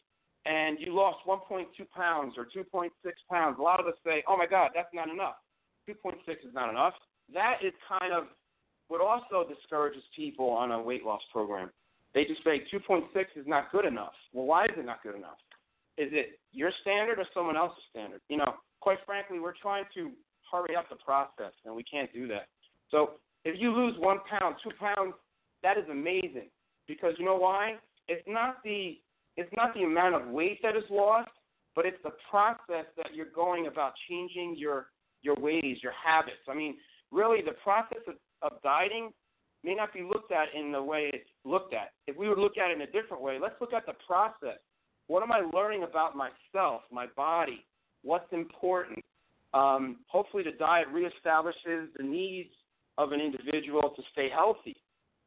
and 0.45 0.77
you 0.79 0.93
lost 0.93 1.17
1.2 1.27 1.65
pounds 1.89 2.35
or 2.37 2.45
2.6 2.45 2.89
pounds, 3.31 3.57
a 3.59 3.61
lot 3.61 3.79
of 3.79 3.87
us 3.87 3.95
say, 4.05 4.23
"Oh 4.27 4.37
my 4.37 4.45
God, 4.45 4.71
that's 4.75 4.93
not 4.93 5.09
enough. 5.09 5.35
2.6 5.89 6.13
is 6.45 6.53
not 6.53 6.69
enough." 6.69 6.93
That 7.33 7.57
is 7.63 7.73
kind 7.89 8.13
of 8.13 8.25
what 8.87 9.01
also 9.01 9.47
discourages 9.49 10.03
people 10.15 10.49
on 10.49 10.71
a 10.71 10.79
weight 10.79 11.03
loss 11.03 11.21
program. 11.33 11.71
They 12.13 12.25
just 12.25 12.43
say 12.43 12.61
2.6 12.71 13.09
is 13.35 13.47
not 13.47 13.71
good 13.71 13.85
enough. 13.85 14.13
Well, 14.31 14.45
why 14.45 14.65
is 14.65 14.71
it 14.77 14.85
not 14.85 15.01
good 15.01 15.15
enough? 15.15 15.37
Is 15.97 16.09
it 16.11 16.39
your 16.51 16.71
standard 16.81 17.17
or 17.19 17.25
someone 17.33 17.57
else's 17.57 17.83
standard? 17.89 18.21
You 18.29 18.37
know, 18.37 18.53
quite 18.81 18.99
frankly, 19.05 19.39
we're 19.39 19.57
trying 19.59 19.85
to 19.95 20.11
hurry 20.51 20.75
up 20.75 20.87
the 20.89 20.95
process, 20.97 21.53
and 21.65 21.75
we 21.75 21.83
can't 21.83 22.11
do 22.13 22.27
that. 22.27 22.47
So 22.91 23.15
if 23.45 23.55
you 23.59 23.71
lose 23.71 23.95
one 23.99 24.17
pound, 24.27 24.55
two 24.63 24.71
pounds, 24.79 25.13
that 25.63 25.77
is 25.77 25.85
amazing 25.89 26.49
because 26.87 27.13
you 27.17 27.25
know 27.25 27.37
why? 27.37 27.75
It's 28.07 28.23
not 28.27 28.57
the 28.63 28.97
it's 29.37 29.51
not 29.55 29.73
the 29.73 29.83
amount 29.83 30.15
of 30.15 30.27
weight 30.29 30.59
that 30.63 30.75
is 30.75 30.83
lost, 30.89 31.29
but 31.75 31.85
it's 31.85 31.97
the 32.03 32.13
process 32.29 32.85
that 32.95 33.13
you're 33.13 33.31
going 33.35 33.67
about 33.67 33.93
changing 34.09 34.55
your 34.57 34.87
your 35.21 35.35
ways, 35.35 35.77
your 35.81 35.93
habits. 35.93 36.41
I 36.49 36.55
mean, 36.55 36.75
really, 37.11 37.41
the 37.41 37.55
process 37.63 38.01
of 38.07 38.15
of 38.41 38.61
dieting 38.63 39.11
may 39.63 39.75
not 39.75 39.93
be 39.93 40.01
looked 40.01 40.31
at 40.31 40.47
in 40.57 40.71
the 40.71 40.81
way 40.81 41.09
it's 41.13 41.29
looked 41.43 41.73
at. 41.73 41.93
If 42.07 42.17
we 42.17 42.29
would 42.29 42.37
look 42.37 42.57
at 42.57 42.69
it 42.71 42.75
in 42.75 42.81
a 42.81 42.91
different 42.91 43.23
way, 43.23 43.37
let's 43.41 43.55
look 43.59 43.73
at 43.73 43.85
the 43.85 43.95
process. 44.05 44.59
What 45.07 45.23
am 45.23 45.31
I 45.31 45.41
learning 45.53 45.83
about 45.83 46.15
myself, 46.15 46.81
my 46.91 47.07
body? 47.15 47.63
What's 48.03 48.31
important? 48.31 48.99
Um, 49.53 49.97
hopefully, 50.07 50.43
the 50.43 50.51
diet 50.51 50.87
reestablishes 50.93 51.87
the 51.95 52.03
needs 52.03 52.49
of 52.97 53.11
an 53.11 53.19
individual 53.19 53.93
to 53.95 54.01
stay 54.11 54.29
healthy. 54.29 54.75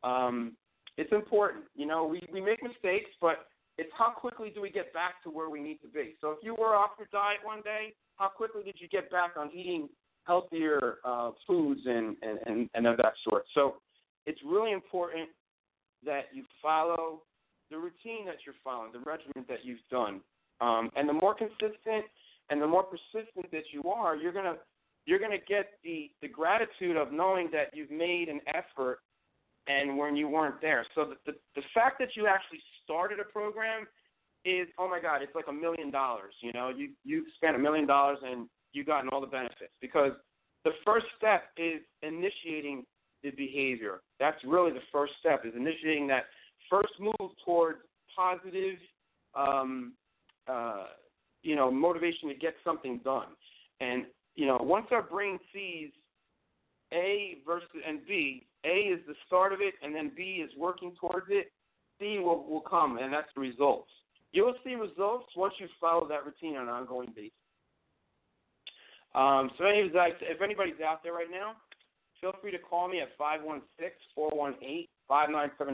Um, 0.02 0.52
it's 0.96 1.12
important. 1.12 1.64
You 1.74 1.86
know, 1.86 2.04
we, 2.04 2.26
we 2.32 2.40
make 2.40 2.62
mistakes, 2.62 3.10
but 3.20 3.46
it's 3.76 3.90
how 3.96 4.10
quickly 4.10 4.50
do 4.52 4.60
we 4.60 4.70
get 4.70 4.92
back 4.92 5.22
to 5.22 5.30
where 5.30 5.48
we 5.48 5.60
need 5.60 5.80
to 5.82 5.88
be. 5.88 6.14
So 6.20 6.30
if 6.30 6.38
you 6.42 6.54
were 6.54 6.74
off 6.74 6.90
your 6.98 7.08
diet 7.12 7.38
one 7.44 7.62
day, 7.62 7.94
how 8.16 8.28
quickly 8.28 8.62
did 8.64 8.76
you 8.78 8.88
get 8.88 9.10
back 9.10 9.32
on 9.36 9.50
eating 9.52 9.88
healthier 10.24 10.96
uh, 11.04 11.30
foods 11.46 11.80
and, 11.86 12.16
and, 12.22 12.38
and, 12.46 12.70
and 12.74 12.86
of 12.86 12.96
that 12.96 13.12
sort? 13.28 13.44
So 13.54 13.76
it's 14.26 14.40
really 14.44 14.72
important 14.72 15.28
that 16.04 16.26
you 16.32 16.44
follow 16.60 17.22
the 17.70 17.76
routine 17.76 18.26
that 18.26 18.36
you're 18.44 18.54
following, 18.64 18.92
the 18.92 19.00
regimen 19.00 19.44
that 19.48 19.64
you've 19.64 19.78
done. 19.90 20.20
Um, 20.60 20.90
and 20.96 21.08
the 21.08 21.12
more 21.12 21.34
consistent 21.34 22.04
and 22.50 22.60
the 22.60 22.66
more 22.66 22.82
persistent 22.82 23.50
that 23.52 23.64
you 23.72 23.82
are, 23.90 24.16
you're 24.16 24.32
gonna 24.32 24.56
you're 25.08 25.18
gonna 25.18 25.38
get 25.48 25.70
the 25.82 26.10
the 26.20 26.28
gratitude 26.28 26.98
of 26.98 27.12
knowing 27.12 27.48
that 27.50 27.68
you've 27.72 27.90
made 27.90 28.28
an 28.28 28.40
effort 28.46 28.98
and 29.66 29.96
when 29.96 30.14
you 30.14 30.28
weren't 30.28 30.60
there. 30.60 30.86
So 30.94 31.06
the 31.06 31.32
the, 31.32 31.38
the 31.56 31.62
fact 31.72 31.98
that 32.00 32.10
you 32.14 32.26
actually 32.26 32.60
started 32.84 33.18
a 33.18 33.24
program 33.24 33.86
is 34.44 34.68
oh 34.78 34.86
my 34.86 35.00
god, 35.00 35.22
it's 35.22 35.34
like 35.34 35.46
a 35.48 35.52
million 35.52 35.90
dollars. 35.90 36.34
You 36.42 36.52
know, 36.52 36.68
you 36.68 36.90
you 37.04 37.24
spent 37.36 37.56
a 37.56 37.58
million 37.58 37.86
dollars 37.86 38.18
and 38.22 38.48
you've 38.74 38.86
gotten 38.86 39.08
all 39.08 39.22
the 39.22 39.26
benefits 39.26 39.72
because 39.80 40.12
the 40.64 40.72
first 40.84 41.06
step 41.16 41.44
is 41.56 41.80
initiating 42.02 42.84
the 43.22 43.30
behavior. 43.30 44.00
That's 44.20 44.36
really 44.46 44.72
the 44.72 44.86
first 44.92 45.14
step 45.20 45.46
is 45.46 45.54
initiating 45.56 46.06
that 46.08 46.24
first 46.68 46.92
move 47.00 47.30
towards 47.46 47.78
positive, 48.14 48.76
um, 49.34 49.94
uh, 50.46 50.88
you 51.42 51.56
know, 51.56 51.70
motivation 51.70 52.28
to 52.28 52.34
get 52.34 52.54
something 52.62 53.00
done. 53.02 53.28
And 53.80 54.04
you 54.38 54.46
know, 54.46 54.56
once 54.60 54.86
our 54.92 55.02
brain 55.02 55.36
sees 55.52 55.90
A 56.94 57.38
versus 57.44 57.68
and 57.84 58.06
B, 58.06 58.46
A 58.64 58.68
is 58.68 59.00
the 59.08 59.14
start 59.26 59.52
of 59.52 59.60
it, 59.60 59.74
and 59.82 59.92
then 59.92 60.12
B 60.16 60.44
is 60.44 60.50
working 60.56 60.94
towards 61.00 61.26
it. 61.28 61.50
C 61.98 62.20
will 62.20 62.48
will 62.48 62.60
come, 62.60 62.98
and 62.98 63.12
that's 63.12 63.26
the 63.34 63.40
results. 63.40 63.90
You 64.30 64.44
will 64.44 64.54
see 64.62 64.76
results 64.76 65.26
once 65.36 65.54
you 65.58 65.66
follow 65.80 66.06
that 66.06 66.24
routine 66.24 66.54
on 66.56 66.68
an 66.68 66.68
ongoing 66.68 67.08
basis. 67.16 67.32
Um, 69.16 69.50
so, 69.58 69.64
if 69.66 70.40
anybody's 70.40 70.80
out 70.86 71.02
there 71.02 71.14
right 71.14 71.26
now, 71.28 71.56
feel 72.20 72.32
free 72.40 72.52
to 72.52 72.58
call 72.58 72.88
me 72.88 73.00
at 73.00 73.18
516-418-5979. 73.18 74.86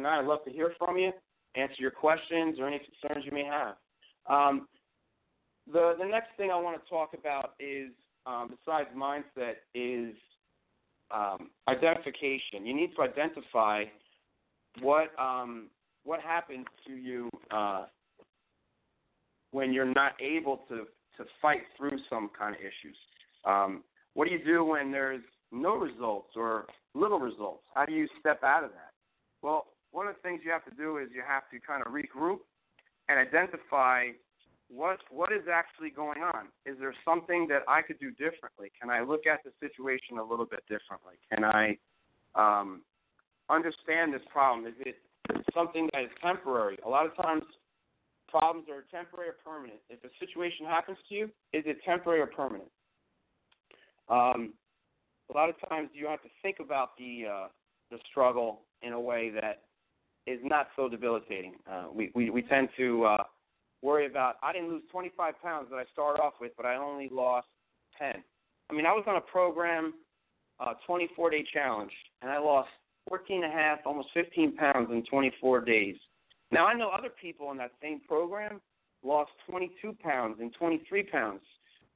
I'd 0.06 0.24
love 0.24 0.42
to 0.46 0.50
hear 0.50 0.72
from 0.78 0.96
you, 0.96 1.12
answer 1.54 1.74
your 1.76 1.90
questions 1.90 2.58
or 2.58 2.66
any 2.66 2.78
concerns 2.78 3.26
you 3.26 3.32
may 3.32 3.44
have. 3.44 3.74
Um, 4.26 4.68
the 5.70 5.96
the 5.98 6.06
next 6.06 6.28
thing 6.38 6.50
I 6.50 6.58
want 6.58 6.82
to 6.82 6.88
talk 6.88 7.10
about 7.12 7.52
is 7.60 7.90
um, 8.26 8.50
besides 8.50 8.88
mindset 8.96 9.54
is 9.74 10.14
um, 11.10 11.50
identification. 11.68 12.64
You 12.64 12.74
need 12.74 12.90
to 12.96 13.02
identify 13.02 13.84
what 14.80 15.08
um, 15.18 15.68
what 16.04 16.20
happens 16.20 16.66
to 16.86 16.94
you 16.94 17.30
uh, 17.50 17.86
when 19.52 19.72
you're 19.72 19.92
not 19.92 20.12
able 20.20 20.58
to 20.68 20.86
to 21.16 21.24
fight 21.40 21.62
through 21.76 21.98
some 22.10 22.30
kind 22.36 22.54
of 22.54 22.60
issues. 22.60 22.96
Um, 23.44 23.84
what 24.14 24.28
do 24.28 24.34
you 24.34 24.44
do 24.44 24.64
when 24.64 24.90
there's 24.90 25.22
no 25.52 25.76
results 25.76 26.30
or 26.34 26.66
little 26.94 27.20
results? 27.20 27.62
How 27.74 27.84
do 27.84 27.92
you 27.92 28.08
step 28.18 28.42
out 28.42 28.64
of 28.64 28.70
that? 28.70 28.90
Well, 29.42 29.66
one 29.92 30.08
of 30.08 30.16
the 30.16 30.20
things 30.22 30.40
you 30.44 30.50
have 30.50 30.64
to 30.64 30.74
do 30.76 30.98
is 30.98 31.08
you 31.14 31.22
have 31.26 31.48
to 31.50 31.60
kind 31.64 31.82
of 31.86 31.92
regroup 31.92 32.38
and 33.08 33.18
identify 33.18 34.06
what 34.68 34.98
what 35.10 35.32
is 35.32 35.42
actually 35.52 35.90
going 35.90 36.22
on. 36.22 36.46
Is 36.66 36.76
there 36.80 36.94
something 37.04 37.46
that 37.48 37.62
I 37.68 37.82
could 37.82 37.98
do 37.98 38.10
differently? 38.10 38.72
Can 38.80 38.90
I 38.90 39.02
look 39.02 39.26
at 39.26 39.40
the 39.44 39.50
situation 39.60 40.18
a 40.18 40.24
little 40.24 40.46
bit 40.46 40.64
differently? 40.68 41.14
Can 41.32 41.44
I 41.44 41.78
um, 42.34 42.82
understand 43.50 44.12
this 44.12 44.22
problem? 44.32 44.66
Is 44.66 44.74
it 44.80 44.96
something 45.54 45.88
that 45.92 46.04
is 46.04 46.10
temporary? 46.22 46.78
A 46.84 46.88
lot 46.88 47.06
of 47.06 47.16
times, 47.16 47.44
problems 48.28 48.66
are 48.68 48.84
temporary 48.90 49.28
or 49.28 49.36
permanent. 49.44 49.80
If 49.88 50.02
a 50.04 50.12
situation 50.18 50.66
happens 50.66 50.98
to 51.08 51.14
you, 51.14 51.24
is 51.52 51.64
it 51.66 51.78
temporary 51.84 52.20
or 52.20 52.26
permanent? 52.26 52.70
Um, 54.08 54.54
a 55.30 55.34
lot 55.34 55.48
of 55.48 55.56
times, 55.68 55.90
you 55.94 56.06
have 56.06 56.22
to 56.22 56.28
think 56.42 56.56
about 56.60 56.96
the 56.98 57.24
uh, 57.30 57.48
the 57.90 57.98
struggle 58.10 58.62
in 58.82 58.92
a 58.92 59.00
way 59.00 59.30
that 59.30 59.62
is 60.26 60.40
not 60.42 60.68
so 60.74 60.88
debilitating. 60.88 61.54
Uh, 61.70 61.84
we, 61.92 62.10
we 62.14 62.30
we 62.30 62.42
tend 62.42 62.68
to 62.76 63.04
uh, 63.04 63.24
worry 63.84 64.06
about. 64.06 64.36
I 64.42 64.52
didn't 64.52 64.70
lose 64.70 64.82
25 64.90 65.34
pounds 65.42 65.68
that 65.70 65.76
I 65.76 65.84
started 65.92 66.20
off 66.20 66.34
with, 66.40 66.52
but 66.56 66.64
I 66.64 66.76
only 66.76 67.08
lost 67.12 67.46
10. 67.98 68.14
I 68.70 68.72
mean, 68.72 68.86
I 68.86 68.92
was 68.92 69.04
on 69.06 69.16
a 69.16 69.20
program, 69.20 69.92
uh, 70.58 70.74
24 70.86 71.30
day 71.30 71.44
challenge, 71.52 71.92
and 72.22 72.30
I 72.30 72.38
lost 72.38 72.70
14 73.08 73.44
and 73.44 73.52
a 73.52 73.54
half, 73.54 73.80
almost 73.84 74.08
15 74.14 74.56
pounds 74.56 74.88
in 74.90 75.04
24 75.04 75.60
days. 75.60 75.96
Now 76.50 76.66
I 76.66 76.74
know 76.74 76.88
other 76.88 77.10
people 77.10 77.50
in 77.50 77.58
that 77.58 77.72
same 77.82 78.00
program 78.08 78.60
lost 79.04 79.32
22 79.50 79.96
pounds 80.02 80.36
and 80.40 80.52
23 80.58 81.02
pounds. 81.04 81.42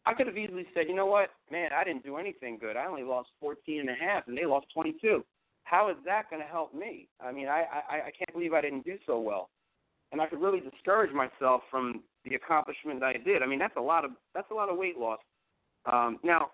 I 0.04 0.14
could 0.14 0.26
have 0.26 0.36
easily 0.36 0.66
said, 0.74 0.88
you 0.88 0.94
know 0.94 1.06
what, 1.06 1.30
man, 1.50 1.70
I 1.74 1.84
didn't 1.84 2.04
do 2.04 2.16
anything 2.16 2.58
good. 2.58 2.76
I 2.76 2.86
only 2.86 3.02
lost 3.02 3.30
14 3.40 3.80
and 3.80 3.90
a 3.90 3.94
half, 3.94 4.26
and 4.26 4.36
they 4.36 4.44
lost 4.44 4.66
22. 4.74 5.24
How 5.64 5.90
is 5.90 5.96
that 6.04 6.30
going 6.30 6.40
to 6.42 6.48
help 6.48 6.74
me? 6.74 7.08
I 7.20 7.30
mean, 7.32 7.46
I, 7.48 7.64
I 7.90 7.96
I 7.96 8.10
can't 8.16 8.32
believe 8.32 8.52
I 8.54 8.60
didn't 8.60 8.84
do 8.84 8.96
so 9.06 9.20
well, 9.20 9.50
and 10.12 10.20
I 10.20 10.26
could 10.26 10.40
really 10.40 10.60
discourage 10.60 11.12
myself 11.12 11.62
from 11.70 12.02
the 12.24 12.34
accomplishment 12.34 13.00
that 13.00 13.06
I 13.06 13.18
did. 13.18 13.42
I 13.42 13.46
mean, 13.46 13.58
that's 13.58 13.76
a 13.76 13.80
lot 13.80 14.04
of 14.04 14.12
that's 14.34 14.50
a 14.50 14.54
lot 14.54 14.68
of 14.68 14.78
weight 14.78 14.98
loss. 14.98 15.18
Um, 15.90 16.18
now, 16.22 16.50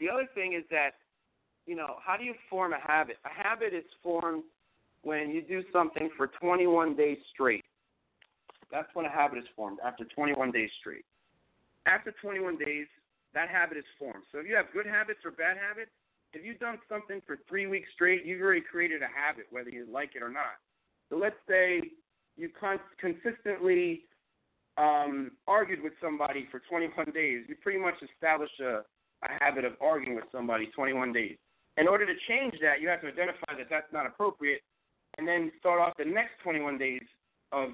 the 0.00 0.08
other 0.08 0.28
thing 0.34 0.52
is 0.52 0.64
that, 0.70 0.90
you 1.66 1.76
know, 1.76 1.96
how 2.04 2.16
do 2.16 2.24
you 2.24 2.34
form 2.48 2.72
a 2.72 2.80
habit? 2.80 3.16
A 3.24 3.28
habit 3.28 3.74
is 3.74 3.84
formed 4.02 4.44
when 5.02 5.30
you 5.30 5.42
do 5.42 5.62
something 5.72 6.10
for 6.16 6.28
21 6.40 6.96
days 6.96 7.18
straight. 7.32 7.64
That's 8.70 8.88
when 8.94 9.06
a 9.06 9.10
habit 9.10 9.38
is 9.38 9.44
formed 9.56 9.78
after 9.84 10.04
21 10.04 10.50
days 10.50 10.70
straight. 10.80 11.04
After 11.86 12.12
21 12.20 12.58
days, 12.58 12.86
that 13.34 13.48
habit 13.48 13.78
is 13.78 13.84
formed. 13.98 14.24
So 14.32 14.38
if 14.38 14.46
you 14.46 14.54
have 14.56 14.66
good 14.72 14.86
habits 14.86 15.20
or 15.24 15.30
bad 15.30 15.56
habits, 15.56 15.90
if 16.32 16.44
you've 16.44 16.58
done 16.58 16.78
something 16.88 17.22
for 17.26 17.38
three 17.48 17.66
weeks 17.66 17.88
straight, 17.94 18.24
you've 18.26 18.42
already 18.42 18.60
created 18.60 19.02
a 19.02 19.08
habit, 19.08 19.46
whether 19.50 19.70
you 19.70 19.86
like 19.90 20.10
it 20.14 20.22
or 20.22 20.28
not. 20.28 20.60
So 21.08 21.16
let's 21.16 21.38
say 21.48 21.80
you 22.38 22.48
con- 22.58 22.80
consistently 23.00 24.02
um, 24.78 25.32
argued 25.46 25.82
with 25.82 25.92
somebody 26.00 26.46
for 26.50 26.62
21 26.70 27.10
days. 27.12 27.44
You 27.48 27.56
pretty 27.60 27.78
much 27.78 27.94
established 28.14 28.58
a, 28.60 28.82
a 29.24 29.44
habit 29.44 29.64
of 29.64 29.72
arguing 29.80 30.14
with 30.14 30.24
somebody 30.30 30.66
21 30.74 31.12
days. 31.12 31.36
In 31.76 31.88
order 31.88 32.06
to 32.06 32.14
change 32.28 32.54
that, 32.62 32.80
you 32.80 32.88
have 32.88 33.00
to 33.02 33.08
identify 33.08 33.54
that 33.58 33.66
that's 33.68 33.92
not 33.92 34.06
appropriate, 34.06 34.62
and 35.18 35.26
then 35.26 35.50
start 35.58 35.80
off 35.80 35.94
the 35.98 36.04
next 36.04 36.32
21 36.42 36.78
days 36.78 37.02
of 37.52 37.70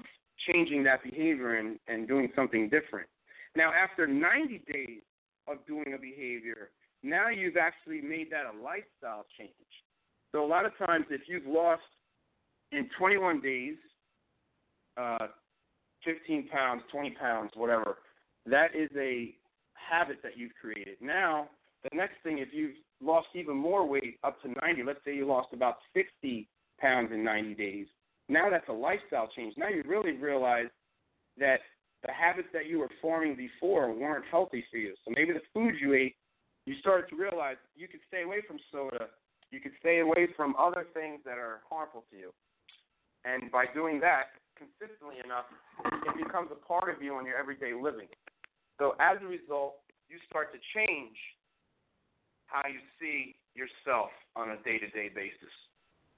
changing 0.47 0.83
that 0.83 1.03
behavior 1.03 1.55
and, 1.55 1.79
and 1.87 2.07
doing 2.07 2.29
something 2.35 2.69
different. 2.69 3.07
Now, 3.55 3.71
after 3.71 4.05
90 4.05 4.61
days 4.71 5.01
of 5.47 5.57
doing 5.67 5.93
a 5.95 5.97
behavior, 5.97 6.69
now 7.03 7.29
you've 7.29 7.57
actually 7.57 8.01
made 8.01 8.31
that 8.31 8.45
a 8.45 8.63
lifestyle 8.63 9.25
change. 9.37 9.51
So 10.31 10.43
a 10.43 10.47
lot 10.47 10.65
of 10.65 10.71
times, 10.77 11.05
if 11.09 11.21
you've 11.27 11.45
lost 11.45 11.83
in 12.71 12.89
21 12.97 13.41
days, 13.41 13.75
uh, 14.97 15.27
15 16.03 16.47
pounds, 16.49 16.81
20 16.91 17.11
pounds, 17.11 17.51
whatever, 17.55 17.97
that 18.45 18.75
is 18.75 18.89
a 18.97 19.35
habit 19.73 20.17
that 20.23 20.37
you've 20.37 20.53
created. 20.59 20.97
Now, 21.01 21.49
the 21.83 21.95
next 21.95 22.15
thing, 22.23 22.39
if 22.39 22.49
you've 22.51 22.75
lost 23.01 23.27
even 23.35 23.55
more 23.55 23.87
weight 23.87 24.17
up 24.23 24.41
to 24.41 24.49
90, 24.61 24.83
let's 24.83 24.99
say 25.05 25.15
you 25.15 25.25
lost 25.25 25.49
about 25.53 25.77
60 25.93 26.47
pounds 26.79 27.11
in 27.11 27.23
90 27.23 27.55
days, 27.55 27.87
now 28.29 28.49
that's 28.49 28.67
a 28.69 28.73
lifestyle 28.73 29.29
change. 29.35 29.53
Now 29.57 29.69
you 29.69 29.83
really 29.85 30.13
realize 30.13 30.67
that 31.37 31.59
the 32.05 32.11
habits 32.11 32.47
that 32.53 32.67
you 32.67 32.79
were 32.79 32.89
forming 33.01 33.35
before 33.35 33.91
weren't 33.93 34.25
healthy 34.29 34.63
for 34.71 34.77
you. 34.77 34.93
So 35.05 35.13
maybe 35.15 35.33
the 35.33 35.41
foods 35.53 35.77
you 35.81 35.93
ate, 35.93 36.15
you 36.65 36.75
started 36.79 37.09
to 37.09 37.15
realize 37.15 37.57
you 37.75 37.87
could 37.87 37.99
stay 38.07 38.23
away 38.23 38.41
from 38.47 38.57
soda, 38.71 39.07
you 39.51 39.59
could 39.59 39.73
stay 39.79 39.99
away 39.99 40.27
from 40.35 40.55
other 40.57 40.87
things 40.93 41.19
that 41.25 41.37
are 41.37 41.61
harmful 41.69 42.03
to 42.11 42.17
you. 42.17 42.31
And 43.25 43.51
by 43.51 43.65
doing 43.73 43.99
that 44.01 44.25
consistently 44.55 45.19
enough, 45.23 45.45
it 45.85 46.15
becomes 46.17 46.49
a 46.51 46.59
part 46.59 46.89
of 46.89 47.03
you 47.03 47.19
in 47.19 47.25
your 47.25 47.37
everyday 47.37 47.75
living. 47.75 48.09
So 48.79 48.95
as 48.99 49.19
a 49.21 49.27
result, 49.27 49.83
you 50.09 50.17
start 50.27 50.51
to 50.51 50.59
change 50.75 51.15
how 52.47 52.67
you 52.67 52.79
see 52.99 53.35
yourself 53.55 54.11
on 54.35 54.51
a 54.51 54.57
day 54.63 54.77
to 54.79 54.89
day 54.91 55.09
basis. 55.13 55.53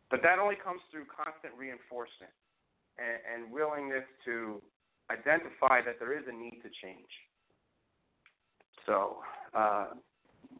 But 0.09 0.23
that 0.23 0.39
only 0.39 0.55
comes 0.55 0.81
through 0.91 1.05
constant 1.11 1.53
reinforcement 1.57 2.31
and, 2.97 3.17
and 3.27 3.39
willingness 3.51 4.05
to 4.25 4.61
identify 5.11 5.83
that 5.85 5.99
there 5.99 6.17
is 6.17 6.25
a 6.27 6.35
need 6.35 6.59
to 6.63 6.71
change. 6.81 7.11
So 8.85 9.19
uh, 9.53 9.99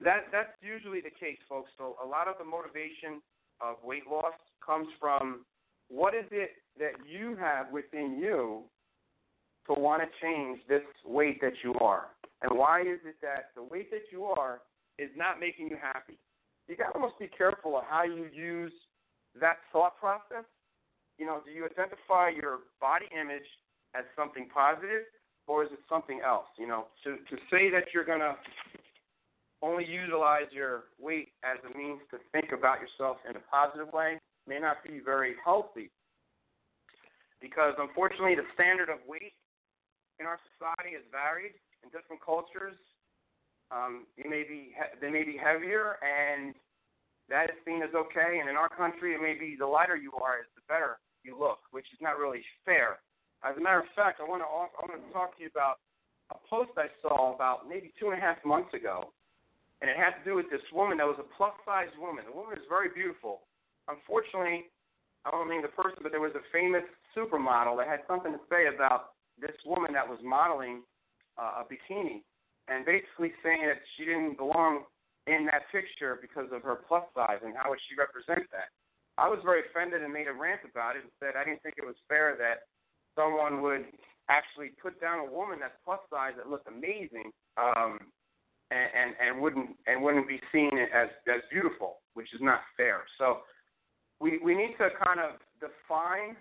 that 0.04 0.28
that's 0.32 0.54
usually 0.62 1.02
the 1.02 1.14
case, 1.14 1.40
folks. 1.48 1.72
So 1.78 1.96
a 2.04 2.08
lot 2.08 2.28
of 2.28 2.36
the 2.38 2.46
motivation 2.46 3.24
of 3.62 3.78
weight 3.84 4.06
loss 4.06 4.36
comes 4.64 4.88
from 5.00 5.46
what 5.90 6.14
is 6.14 6.26
it 6.32 6.52
that 6.80 6.94
you 7.08 7.36
have 7.40 7.72
within 7.72 8.18
you 8.20 8.64
to 9.68 9.80
want 9.80 10.02
to 10.02 10.08
change 10.22 10.60
this 10.70 10.84
weight 11.06 11.42
that 11.42 11.54
you 11.64 11.74
are, 11.76 12.08
and 12.42 12.58
why 12.58 12.82
is 12.82 13.00
it 13.06 13.16
that 13.22 13.50
the 13.56 13.64
weight 13.64 13.90
that 13.92 14.04
you 14.12 14.26
are 14.26 14.62
is 15.00 15.10
not 15.16 15.40
making 15.40 15.70
you 15.70 15.78
happy? 15.82 16.18
You 16.68 16.76
got 16.76 16.90
to 16.90 16.96
almost 16.96 17.20
be 17.20 17.28
careful 17.28 17.78
of 17.78 17.84
how 17.90 18.04
you 18.04 18.28
use 18.34 18.74
that 19.40 19.58
thought 19.72 19.98
process. 19.98 20.46
You 21.18 21.26
know, 21.26 21.42
do 21.46 21.52
you 21.52 21.66
identify 21.66 22.30
your 22.30 22.60
body 22.80 23.06
image 23.12 23.48
as 23.96 24.04
something 24.16 24.48
positive, 24.54 25.04
or 25.48 25.64
is 25.64 25.72
it 25.72 25.80
something 25.90 26.22
else? 26.26 26.48
You 26.58 26.68
know, 26.68 26.88
to 27.04 27.16
to 27.16 27.42
say 27.50 27.72
that 27.72 27.86
you're 27.94 28.06
gonna 28.06 28.36
only 29.62 29.86
utilize 29.86 30.52
your 30.52 30.84
weight 31.00 31.30
as 31.44 31.58
a 31.66 31.76
means 31.78 32.02
to 32.12 32.18
think 32.32 32.52
about 32.52 32.78
yourself 32.80 33.18
in 33.28 33.36
a 33.36 33.40
positive 33.52 33.92
way 33.92 34.20
may 34.48 34.60
not 34.60 34.84
be 34.84 35.00
very 35.04 35.36
healthy. 35.44 35.92
Because 37.42 37.74
unfortunately, 37.78 38.36
the 38.36 38.48
standard 38.54 38.90
of 38.90 38.98
weight 39.06 39.38
in 40.20 40.26
our 40.26 40.40
society 40.56 40.98
is 40.98 41.06
varied 41.12 41.54
in 41.84 41.90
different 41.94 42.24
cultures. 42.24 42.74
Um, 43.70 44.08
you 44.16 44.30
may 44.30 44.42
be 44.48 44.74
they 45.02 45.12
may 45.12 45.24
be 45.24 45.38
heavier, 45.38 46.00
and 46.02 46.56
that 47.30 47.52
is 47.52 47.58
seen 47.68 47.84
as 47.84 47.94
okay. 47.94 48.40
And 48.40 48.50
in 48.50 48.56
our 48.56 48.70
country, 48.70 49.14
it 49.14 49.22
may 49.22 49.36
be 49.36 49.56
the 49.60 49.68
lighter 49.68 49.96
you 49.96 50.14
are, 50.18 50.40
is 50.40 50.50
the 50.56 50.66
better 50.66 50.98
you 51.22 51.38
look, 51.38 51.60
which 51.72 51.86
is 51.94 52.00
not 52.02 52.18
really 52.18 52.42
fair. 52.66 52.98
As 53.44 53.54
a 53.58 53.62
matter 53.62 53.84
of 53.84 53.92
fact, 53.94 54.18
I 54.18 54.26
want 54.26 54.42
to 54.42 54.50
I 54.50 54.82
want 54.88 54.98
to 54.98 55.14
talk 55.14 55.38
to 55.38 55.44
you 55.44 55.52
about 55.52 55.78
a 56.32 56.38
post 56.50 56.72
I 56.78 56.88
saw 57.04 57.36
about 57.36 57.70
maybe 57.70 57.94
two 58.00 58.10
and 58.10 58.18
a 58.18 58.22
half 58.22 58.42
months 58.44 58.74
ago, 58.74 59.14
and 59.82 59.92
it 59.92 59.98
had 59.98 60.18
to 60.18 60.24
do 60.26 60.36
with 60.36 60.50
this 60.50 60.64
woman 60.74 60.98
that 60.98 61.06
was 61.06 61.20
a 61.20 61.28
plus 61.38 61.54
size 61.66 61.92
woman. 62.00 62.26
The 62.26 62.36
woman 62.36 62.58
is 62.58 62.66
very 62.68 62.90
beautiful. 62.90 63.46
Unfortunately, 63.88 64.68
I 65.26 65.32
don't 65.32 65.50
name 65.50 65.62
the 65.62 65.72
person, 65.72 66.00
but 66.04 66.12
there 66.12 66.24
was 66.24 66.36
a 66.36 66.44
famous 66.52 66.84
supermodel 67.16 67.78
that 67.80 67.88
had 67.88 68.04
something 68.08 68.32
to 68.32 68.44
say 68.52 68.68
about 68.68 69.16
this 69.40 69.56
woman 69.66 69.94
that 69.94 70.08
was 70.08 70.20
modeling 70.24 70.84
uh, 71.38 71.62
a 71.62 71.64
bikini, 71.68 72.24
and 72.68 72.86
basically 72.86 73.32
saying 73.44 73.64
that 73.68 73.80
she 73.96 74.06
didn't 74.06 74.38
belong 74.38 74.84
in 75.28 75.46
that 75.52 75.68
picture 75.72 76.18
because 76.22 76.48
of 76.52 76.64
her 76.64 76.80
plus 76.88 77.04
size 77.14 77.44
and 77.44 77.54
how 77.56 77.70
would 77.70 77.80
she 77.88 78.00
represent 78.00 78.48
that. 78.52 78.72
I 79.20 79.28
was 79.28 79.40
very 79.44 79.68
offended 79.68 80.02
and 80.02 80.14
made 80.14 80.28
a 80.28 80.34
rant 80.34 80.62
about 80.64 80.96
it 80.96 81.04
and 81.04 81.12
said 81.20 81.36
I 81.36 81.44
didn't 81.44 81.62
think 81.62 81.76
it 81.78 81.86
was 81.86 82.00
fair 82.08 82.38
that 82.40 82.70
someone 83.18 83.62
would 83.62 83.86
actually 84.30 84.72
put 84.80 85.02
down 85.02 85.28
a 85.28 85.32
woman 85.32 85.60
that's 85.60 85.76
plus 85.84 86.00
size 86.10 86.34
that 86.38 86.50
looked 86.50 86.68
amazing 86.68 87.32
um, 87.58 88.00
and, 88.72 88.88
and 88.94 89.10
and 89.20 89.42
wouldn't 89.42 89.76
and 89.88 90.04
wouldn't 90.04 90.28
be 90.28 90.40
seen 90.52 90.72
as 90.78 91.10
as 91.28 91.42
beautiful, 91.52 92.00
which 92.14 92.32
is 92.34 92.42
not 92.42 92.62
fair. 92.76 93.04
So 93.18 93.44
we 94.20 94.40
we 94.44 94.56
need 94.56 94.76
to 94.78 94.90
kind 95.04 95.20
of 95.20 95.38
define, 95.62 96.36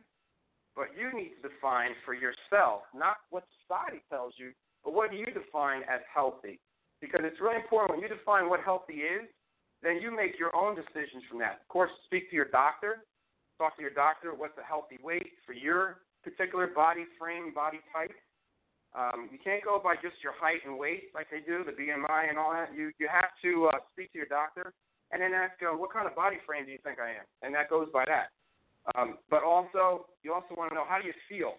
but 0.75 0.93
you 0.97 1.13
need 1.13 1.37
to 1.41 1.49
define 1.49 1.93
for 2.05 2.15
yourself, 2.15 2.83
not 2.95 3.25
what 3.31 3.45
society 3.63 4.03
tells 4.09 4.35
you, 4.37 4.53
but 4.85 4.95
what 4.95 5.13
you 5.13 5.27
define 5.27 5.83
as 5.89 6.01
healthy? 6.13 6.59
Because 7.01 7.21
it's 7.25 7.41
really 7.41 7.61
important 7.61 7.93
when 7.93 8.01
you 8.01 8.09
define 8.09 8.49
what 8.49 8.61
healthy 8.61 9.05
is, 9.05 9.29
then 9.83 10.01
you 10.01 10.15
make 10.15 10.39
your 10.39 10.55
own 10.57 10.75
decisions 10.75 11.23
from 11.29 11.39
that. 11.41 11.61
Of 11.61 11.69
course, 11.69 11.91
speak 12.07 12.31
to 12.31 12.37
your 12.37 12.49
doctor. 12.49 13.05
Talk 13.59 13.77
to 13.77 13.83
your 13.83 13.93
doctor. 13.93 14.33
What's 14.35 14.57
a 14.59 14.65
healthy 14.65 14.97
weight 15.03 15.37
for 15.45 15.53
your 15.53 16.01
particular 16.25 16.67
body 16.67 17.05
frame, 17.19 17.53
body 17.55 17.81
type? 17.93 18.13
Um, 18.97 19.29
you 19.31 19.39
can't 19.43 19.63
go 19.63 19.79
by 19.83 19.95
just 19.97 20.17
your 20.25 20.33
height 20.41 20.65
and 20.65 20.79
weight 20.79 21.13
like 21.15 21.29
they 21.31 21.41
do, 21.45 21.65
the 21.65 21.73
BMI 21.77 22.31
and 22.31 22.39
all 22.39 22.53
that. 22.53 22.73
You 22.73 22.93
you 22.99 23.09
have 23.13 23.37
to 23.45 23.69
uh, 23.69 23.79
speak 23.93 24.13
to 24.13 24.19
your 24.19 24.29
doctor 24.29 24.73
and 25.13 25.23
then 25.23 25.33
ask, 25.33 25.55
uh, 25.63 25.77
what 25.77 25.93
kind 25.93 26.07
of 26.07 26.15
body 26.15 26.37
frame 26.47 26.67
do 26.67 26.73
you 26.73 26.83
think 26.83 26.99
I 26.99 27.11
am? 27.11 27.27
And 27.43 27.55
that 27.55 27.71
goes 27.71 27.89
by 27.93 28.05
that. 28.07 28.35
Um, 28.95 29.19
but 29.31 29.43
also, 29.43 30.07
you 30.23 30.33
also 30.33 30.55
want 30.55 30.71
to 30.71 30.75
know 30.75 30.87
how 30.87 31.01
do 31.01 31.07
you 31.07 31.15
feel? 31.29 31.55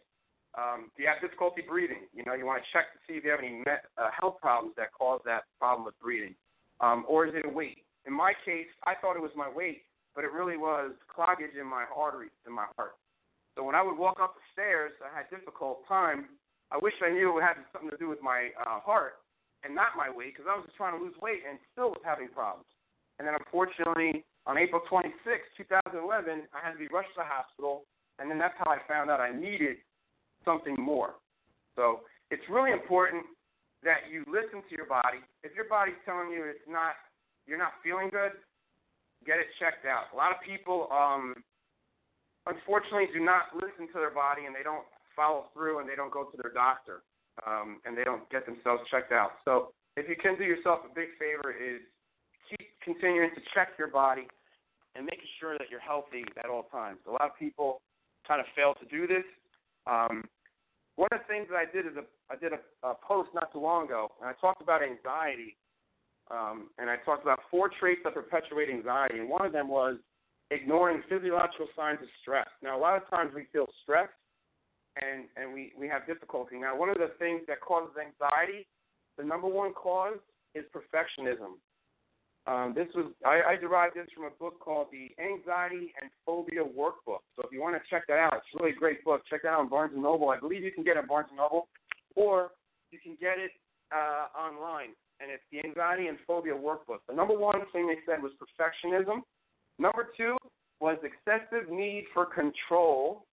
Um, 0.55 0.89
do 0.95 1.03
you 1.03 1.09
have 1.09 1.21
difficulty 1.21 1.61
breathing? 1.61 2.07
You 2.15 2.23
know, 2.23 2.33
you 2.33 2.45
want 2.45 2.63
to 2.63 2.67
check 2.71 2.91
to 2.95 2.99
see 3.07 3.19
if 3.19 3.23
you 3.23 3.31
have 3.31 3.39
any 3.43 3.61
met, 3.67 3.85
uh, 3.97 4.09
health 4.15 4.39
problems 4.41 4.73
that 4.77 4.91
cause 4.95 5.21
that 5.25 5.43
problem 5.59 5.85
with 5.85 5.99
breathing. 5.99 6.35
Um, 6.79 7.05
or 7.07 7.27
is 7.27 7.33
it 7.35 7.45
a 7.45 7.51
weight? 7.51 7.83
In 8.05 8.13
my 8.15 8.33
case, 8.45 8.71
I 8.85 8.95
thought 8.95 9.15
it 9.15 9.21
was 9.21 9.35
my 9.35 9.49
weight, 9.51 9.83
but 10.15 10.23
it 10.23 10.31
really 10.31 10.57
was 10.57 10.95
cloggage 11.11 11.53
in 11.59 11.67
my 11.67 11.85
arteries, 11.91 12.35
in 12.47 12.53
my 12.53 12.65
heart. 12.75 12.95
So 13.55 13.63
when 13.63 13.75
I 13.75 13.81
would 13.81 13.97
walk 13.97 14.21
up 14.21 14.35
the 14.35 14.45
stairs, 14.53 14.93
I 15.03 15.09
had 15.11 15.29
difficult 15.29 15.81
time. 15.87 16.29
I 16.71 16.77
wish 16.77 16.93
I 17.03 17.09
knew 17.09 17.37
it 17.37 17.41
had 17.41 17.57
something 17.73 17.89
to 17.89 17.97
do 17.97 18.07
with 18.07 18.21
my 18.21 18.49
uh, 18.59 18.79
heart 18.79 19.19
and 19.63 19.73
not 19.73 19.97
my 19.97 20.09
weight 20.09 20.33
because 20.37 20.45
I 20.49 20.55
was 20.55 20.65
just 20.65 20.77
trying 20.77 20.97
to 20.97 21.03
lose 21.03 21.15
weight 21.21 21.41
and 21.47 21.57
still 21.73 21.89
was 21.89 22.03
having 22.05 22.29
problems. 22.29 22.69
And 23.19 23.27
then 23.27 23.33
unfortunately, 23.33 24.23
on 24.45 24.57
April 24.57 24.81
26, 24.87 25.13
2011, 25.57 26.47
I 26.53 26.59
had 26.63 26.73
to 26.73 26.79
be 26.79 26.87
rushed 26.87 27.11
to 27.17 27.25
the 27.25 27.27
hospital, 27.27 27.83
and 28.19 28.29
then 28.29 28.37
that's 28.37 28.55
how 28.57 28.69
I 28.69 28.77
found 28.87 29.09
out 29.09 29.19
I 29.19 29.33
needed 29.33 29.77
something 30.45 30.75
more. 30.77 31.17
So 31.75 32.07
it's 32.31 32.43
really 32.49 32.71
important 32.71 33.25
that 33.83 34.09
you 34.09 34.23
listen 34.25 34.63
to 34.65 34.73
your 34.73 34.87
body. 34.87 35.21
If 35.43 35.53
your 35.53 35.69
body's 35.69 35.99
telling 36.05 36.31
you 36.31 36.45
it's 36.45 36.65
not, 36.69 36.97
you're 37.45 37.61
not 37.61 37.77
feeling 37.83 38.09
good, 38.09 38.33
get 39.25 39.37
it 39.37 39.47
checked 39.59 39.85
out. 39.85 40.09
A 40.13 40.17
lot 40.17 40.31
of 40.31 40.39
people, 40.41 40.89
um, 40.89 41.35
unfortunately, 42.47 43.11
do 43.13 43.21
not 43.23 43.53
listen 43.53 43.91
to 43.93 43.97
their 44.01 44.13
body 44.13 44.45
and 44.45 44.55
they 44.55 44.63
don't 44.63 44.85
follow 45.15 45.49
through 45.53 45.79
and 45.79 45.89
they 45.89 45.95
don't 45.95 46.11
go 46.11 46.25
to 46.25 46.35
their 46.41 46.53
doctor 46.53 47.01
um, 47.45 47.81
and 47.85 47.97
they 47.97 48.03
don't 48.03 48.25
get 48.29 48.45
themselves 48.45 48.81
checked 48.89 49.11
out. 49.11 49.37
So 49.45 49.73
if 49.95 50.09
you 50.09 50.15
can 50.15 50.37
do 50.37 50.43
yourself 50.43 50.85
a 50.85 50.93
big 50.93 51.13
favor 51.19 51.53
is 51.53 51.81
keep 52.49 52.67
continuing 52.83 53.29
to 53.35 53.41
check 53.53 53.69
your 53.77 53.87
body 53.89 54.27
and 54.95 55.05
making 55.05 55.29
sure 55.39 55.57
that 55.57 55.69
you're 55.69 55.79
healthy 55.79 56.25
at 56.37 56.49
all 56.49 56.63
times. 56.71 56.97
A 57.07 57.11
lot 57.11 57.23
of 57.23 57.37
people 57.37 57.81
kind 58.27 58.41
of 58.41 58.47
fail 58.55 58.73
to 58.75 58.85
do 58.85 59.07
this. 59.07 59.25
Um, 59.85 60.23
one 60.95 61.07
of 61.11 61.19
the 61.21 61.27
things 61.31 61.47
that 61.49 61.57
I 61.57 61.65
did 61.71 61.85
is 61.85 61.93
a, 61.95 62.03
I 62.33 62.35
did 62.35 62.51
a, 62.53 62.87
a 62.87 62.95
post 63.07 63.29
not 63.33 63.53
too 63.53 63.59
long 63.59 63.85
ago, 63.85 64.09
and 64.19 64.27
I 64.27 64.33
talked 64.41 64.61
about 64.61 64.81
anxiety, 64.81 65.55
um, 66.31 66.69
and 66.79 66.89
I 66.89 66.97
talked 67.05 67.21
about 67.21 67.39
four 67.51 67.69
traits 67.79 68.01
that 68.03 68.15
perpetuate 68.15 68.69
anxiety, 68.69 69.19
and 69.19 69.29
one 69.29 69.45
of 69.45 69.53
them 69.53 69.69
was 69.69 69.97
ignoring 70.49 71.03
physiological 71.07 71.67
signs 71.75 71.99
of 72.01 72.07
stress. 72.21 72.47
Now, 72.63 72.77
a 72.77 72.81
lot 72.81 72.97
of 72.97 73.07
times 73.09 73.31
we 73.35 73.45
feel 73.53 73.67
stressed, 73.83 74.17
and 74.97 75.25
and 75.37 75.53
we 75.53 75.71
we 75.79 75.87
have 75.87 76.07
difficulty. 76.07 76.57
Now, 76.57 76.75
one 76.75 76.89
of 76.89 76.97
the 76.97 77.11
things 77.19 77.41
that 77.47 77.61
causes 77.61 77.93
anxiety, 77.95 78.65
the 79.17 79.23
number 79.23 79.47
one 79.47 79.73
cause 79.73 80.17
is 80.55 80.65
perfectionism. 80.73 81.61
Um, 82.47 82.73
this 82.73 82.87
was 82.95 83.11
I, 83.25 83.53
I 83.53 83.55
derived 83.57 83.95
this 83.95 84.07
from 84.15 84.23
a 84.23 84.29
book 84.39 84.59
called 84.61 84.87
the 84.89 85.11
Anxiety 85.21 85.93
and 86.01 86.09
Phobia 86.25 86.63
Workbook. 86.63 87.27
So 87.35 87.43
if 87.43 87.51
you 87.51 87.59
want 87.61 87.75
to 87.75 87.81
check 87.89 88.07
that 88.07 88.19
out, 88.19 88.35
it's 88.35 88.47
a 88.57 88.63
really 88.63 88.75
great 88.75 89.03
book. 89.03 89.21
Check 89.29 89.43
that 89.43 89.49
out 89.49 89.59
on 89.59 89.69
Barnes 89.69 89.91
and 89.93 90.01
Noble. 90.01 90.29
I 90.29 90.39
believe 90.39 90.63
you 90.63 90.71
can 90.71 90.85
get 90.85 90.95
it 90.95 90.99
at 90.99 91.07
Barnes 91.09 91.27
and 91.29 91.37
Noble, 91.37 91.67
or 92.15 92.51
you 92.91 92.99
can 93.03 93.17
get 93.19 93.37
it 93.37 93.51
uh, 93.91 94.31
online. 94.37 94.95
And 95.19 95.29
it's 95.29 95.43
the 95.51 95.59
Anxiety 95.67 96.07
and 96.07 96.17
Phobia 96.25 96.53
Workbook. 96.53 97.03
The 97.09 97.15
number 97.15 97.37
one 97.37 97.59
thing 97.73 97.87
they 97.87 97.99
said 98.05 98.23
was 98.23 98.31
perfectionism. 98.39 99.21
Number 99.77 100.07
two 100.15 100.37
was 100.79 100.97
excessive 101.03 101.69
need 101.69 102.05
for 102.13 102.25
control. 102.25 103.25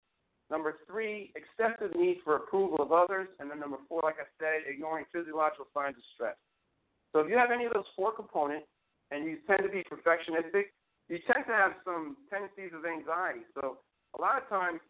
Number 0.51 0.77
three, 0.89 1.31
excessive 1.37 1.95
need 1.97 2.19
for 2.25 2.37
approval 2.37 2.83
of 2.83 2.91
others. 2.91 3.29
And 3.39 3.49
then 3.51 3.61
number 3.61 3.77
four, 3.89 4.01
like 4.03 4.17
I 4.19 4.27
said, 4.41 4.69
ignoring 4.69 5.05
physiological 5.13 5.67
signs 5.73 5.97
of 5.97 6.03
stress. 6.15 6.37
So 7.13 7.21
if 7.21 7.31
you 7.31 7.37
have 7.37 7.51
any 7.53 7.65
of 7.65 7.73
those 7.73 7.87
four 7.95 8.13
components, 8.13 8.67
and 9.15 9.25
you 9.25 9.39
tend 9.47 9.63
to 9.63 9.71
be 9.71 9.85
perfectionistic, 9.87 10.75
you 11.09 11.19
tend 11.31 11.47
to 11.47 11.55
have 11.55 11.73
some 11.85 12.17
tendencies 12.27 12.75
of 12.75 12.83
anxiety. 12.83 13.47
So 13.55 13.79
a 14.19 14.21
lot 14.21 14.43
of 14.43 14.49
times, 14.49 14.81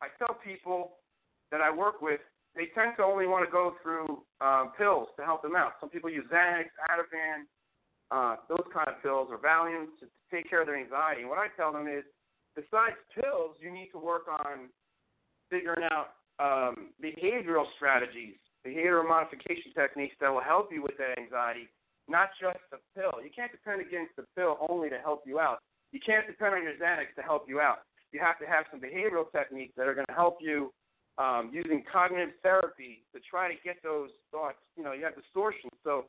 I 0.00 0.06
tell 0.18 0.38
people 0.38 1.02
that 1.50 1.60
I 1.60 1.70
work 1.74 2.00
with, 2.00 2.20
they 2.54 2.70
tend 2.74 2.94
to 2.98 3.02
only 3.02 3.26
want 3.26 3.44
to 3.44 3.50
go 3.50 3.74
through 3.82 4.22
uh, 4.40 4.66
pills 4.78 5.08
to 5.18 5.24
help 5.24 5.42
them 5.42 5.56
out. 5.56 5.72
Some 5.80 5.88
people 5.88 6.10
use 6.10 6.24
Xanax, 6.30 6.70
Ativan, 6.90 7.48
uh, 8.10 8.36
those 8.48 8.66
kind 8.72 8.88
of 8.88 9.02
pills, 9.02 9.28
or 9.30 9.38
Valium 9.38 9.86
to 9.98 10.06
take 10.30 10.48
care 10.48 10.60
of 10.60 10.66
their 10.66 10.78
anxiety. 10.78 11.22
And 11.22 11.30
what 11.30 11.38
I 11.38 11.48
tell 11.56 11.72
them 11.72 11.88
is, 11.88 12.04
besides 12.54 12.94
pills, 13.14 13.56
you 13.58 13.72
need 13.72 13.88
to 13.92 13.98
work 13.98 14.28
on 14.28 14.68
figuring 15.50 15.88
out 15.90 16.20
um, 16.38 16.92
behavioral 17.02 17.64
strategies, 17.76 18.36
behavioral 18.66 19.08
modification 19.08 19.72
techniques 19.74 20.14
that 20.20 20.30
will 20.30 20.44
help 20.44 20.68
you 20.70 20.82
with 20.82 20.96
that 20.98 21.18
anxiety 21.18 21.68
not 22.08 22.30
just 22.40 22.58
the 22.70 22.78
pill. 22.94 23.22
You 23.22 23.30
can't 23.34 23.52
depend 23.52 23.80
against 23.80 24.16
the 24.16 24.24
pill 24.36 24.58
only 24.68 24.90
to 24.90 24.98
help 24.98 25.22
you 25.26 25.38
out. 25.38 25.58
You 25.92 26.00
can't 26.04 26.26
depend 26.26 26.54
on 26.54 26.62
your 26.62 26.74
Xanax 26.74 27.14
to 27.16 27.22
help 27.22 27.44
you 27.48 27.60
out. 27.60 27.84
You 28.12 28.20
have 28.20 28.38
to 28.40 28.46
have 28.46 28.64
some 28.70 28.80
behavioral 28.80 29.30
techniques 29.30 29.72
that 29.76 29.86
are 29.86 29.94
going 29.94 30.08
to 30.08 30.14
help 30.14 30.38
you 30.40 30.72
um, 31.18 31.50
using 31.52 31.84
cognitive 31.90 32.34
therapy 32.42 33.04
to 33.14 33.20
try 33.20 33.48
to 33.48 33.54
get 33.64 33.76
those 33.82 34.10
thoughts. 34.30 34.58
You 34.76 34.84
know, 34.84 34.92
you 34.92 35.04
have 35.04 35.14
distortion, 35.14 35.70
so 35.84 36.06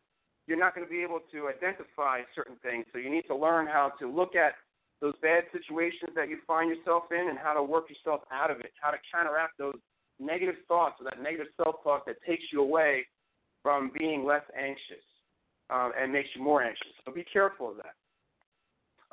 you're 0.47 0.59
not 0.59 0.75
going 0.75 0.87
to 0.87 0.91
be 0.91 1.03
able 1.03 1.19
to 1.31 1.47
identify 1.47 2.21
certain 2.35 2.55
things. 2.63 2.85
So 2.91 2.99
you 2.99 3.09
need 3.09 3.27
to 3.27 3.35
learn 3.35 3.67
how 3.67 3.91
to 3.99 4.07
look 4.09 4.35
at 4.35 4.53
those 5.01 5.13
bad 5.21 5.43
situations 5.51 6.11
that 6.15 6.29
you 6.29 6.37
find 6.47 6.69
yourself 6.69 7.03
in 7.11 7.27
and 7.29 7.37
how 7.37 7.53
to 7.53 7.63
work 7.63 7.89
yourself 7.89 8.21
out 8.31 8.51
of 8.51 8.59
it, 8.59 8.71
how 8.81 8.91
to 8.91 8.97
counteract 9.11 9.57
those 9.57 9.75
negative 10.19 10.55
thoughts 10.67 10.95
or 10.99 11.05
that 11.05 11.21
negative 11.21 11.47
self-talk 11.61 12.05
that 12.05 12.15
takes 12.27 12.43
you 12.51 12.61
away 12.61 13.05
from 13.61 13.91
being 13.97 14.25
less 14.25 14.43
anxious 14.57 15.03
um, 15.69 15.91
and 15.99 16.11
makes 16.11 16.29
you 16.35 16.43
more 16.43 16.63
anxious. 16.63 16.87
So 17.05 17.11
be 17.11 17.25
careful 17.31 17.71
of 17.71 17.77
that. 17.77 17.95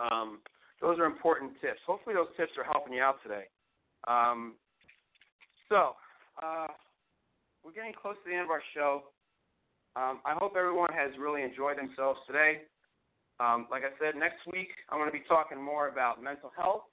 Um, 0.01 0.39
those 0.81 0.99
are 0.99 1.05
important 1.05 1.53
tips. 1.61 1.81
Hopefully, 1.87 2.15
those 2.15 2.33
tips 2.37 2.53
are 2.57 2.65
helping 2.65 2.95
you 2.95 3.03
out 3.03 3.17
today. 3.23 3.45
Um, 4.09 4.55
so, 5.69 5.95
uh, 6.43 6.69
we're 7.63 7.73
getting 7.73 7.93
close 7.93 8.17
to 8.25 8.31
the 8.31 8.35
end 8.35 8.45
of 8.45 8.51
our 8.51 8.63
show. 8.75 9.03
Um, 9.97 10.21
I 10.25 10.35
hope 10.35 10.55
everyone 10.57 10.91
has 10.95 11.13
really 11.19 11.43
enjoyed 11.43 11.77
themselves 11.77 12.21
today. 12.27 12.63
Um, 13.41 13.67
like 13.71 13.83
I 13.83 13.93
said, 14.01 14.19
next 14.19 14.41
week 14.53 14.69
I'm 14.89 14.99
going 14.99 15.11
to 15.11 15.17
be 15.17 15.25
talking 15.29 15.61
more 15.61 15.89
about 15.89 16.23
mental 16.23 16.53
health 16.57 16.85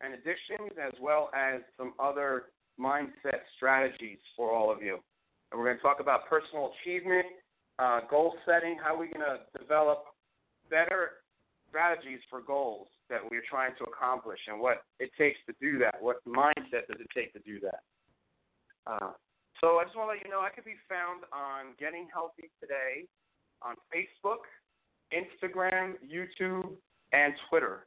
and 0.00 0.14
addictions, 0.14 0.70
as 0.78 0.92
well 1.00 1.30
as 1.34 1.60
some 1.76 1.94
other 1.98 2.54
mindset 2.78 3.42
strategies 3.56 4.18
for 4.36 4.52
all 4.52 4.70
of 4.70 4.82
you. 4.82 4.98
And 5.50 5.58
we're 5.58 5.66
going 5.66 5.76
to 5.76 5.82
talk 5.82 6.00
about 6.00 6.28
personal 6.28 6.72
achievement, 6.78 7.26
uh, 7.78 8.00
goal 8.10 8.34
setting, 8.44 8.76
how 8.82 8.94
are 8.94 8.98
we're 8.98 9.12
going 9.12 9.24
to 9.24 9.58
develop 9.58 10.04
better 10.70 11.22
strategies 11.68 12.20
for 12.30 12.40
goals 12.40 12.88
that 13.10 13.20
we're 13.30 13.44
trying 13.48 13.72
to 13.78 13.84
accomplish 13.84 14.40
and 14.48 14.60
what 14.60 14.84
it 15.00 15.10
takes 15.18 15.38
to 15.46 15.54
do 15.60 15.78
that. 15.78 15.96
What 16.00 16.24
mindset 16.26 16.88
does 16.88 17.00
it 17.00 17.08
take 17.14 17.32
to 17.32 17.40
do 17.40 17.60
that? 17.60 17.80
Uh, 18.86 19.12
so 19.60 19.78
I 19.78 19.84
just 19.84 19.96
want 19.96 20.08
to 20.08 20.16
let 20.16 20.24
you 20.24 20.30
know 20.30 20.40
I 20.40 20.50
can 20.54 20.64
be 20.64 20.76
found 20.88 21.24
on 21.32 21.74
Getting 21.78 22.06
Healthy 22.12 22.50
Today 22.60 23.08
on 23.62 23.74
Facebook, 23.92 24.46
Instagram, 25.12 25.94
YouTube, 26.04 26.76
and 27.12 27.34
Twitter. 27.48 27.86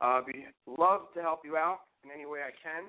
Uh, 0.00 0.20
be 0.24 0.46
love 0.78 1.10
to 1.14 1.20
help 1.20 1.40
you 1.44 1.56
out 1.56 1.80
in 2.04 2.10
any 2.10 2.24
way 2.24 2.40
I 2.40 2.54
can. 2.54 2.84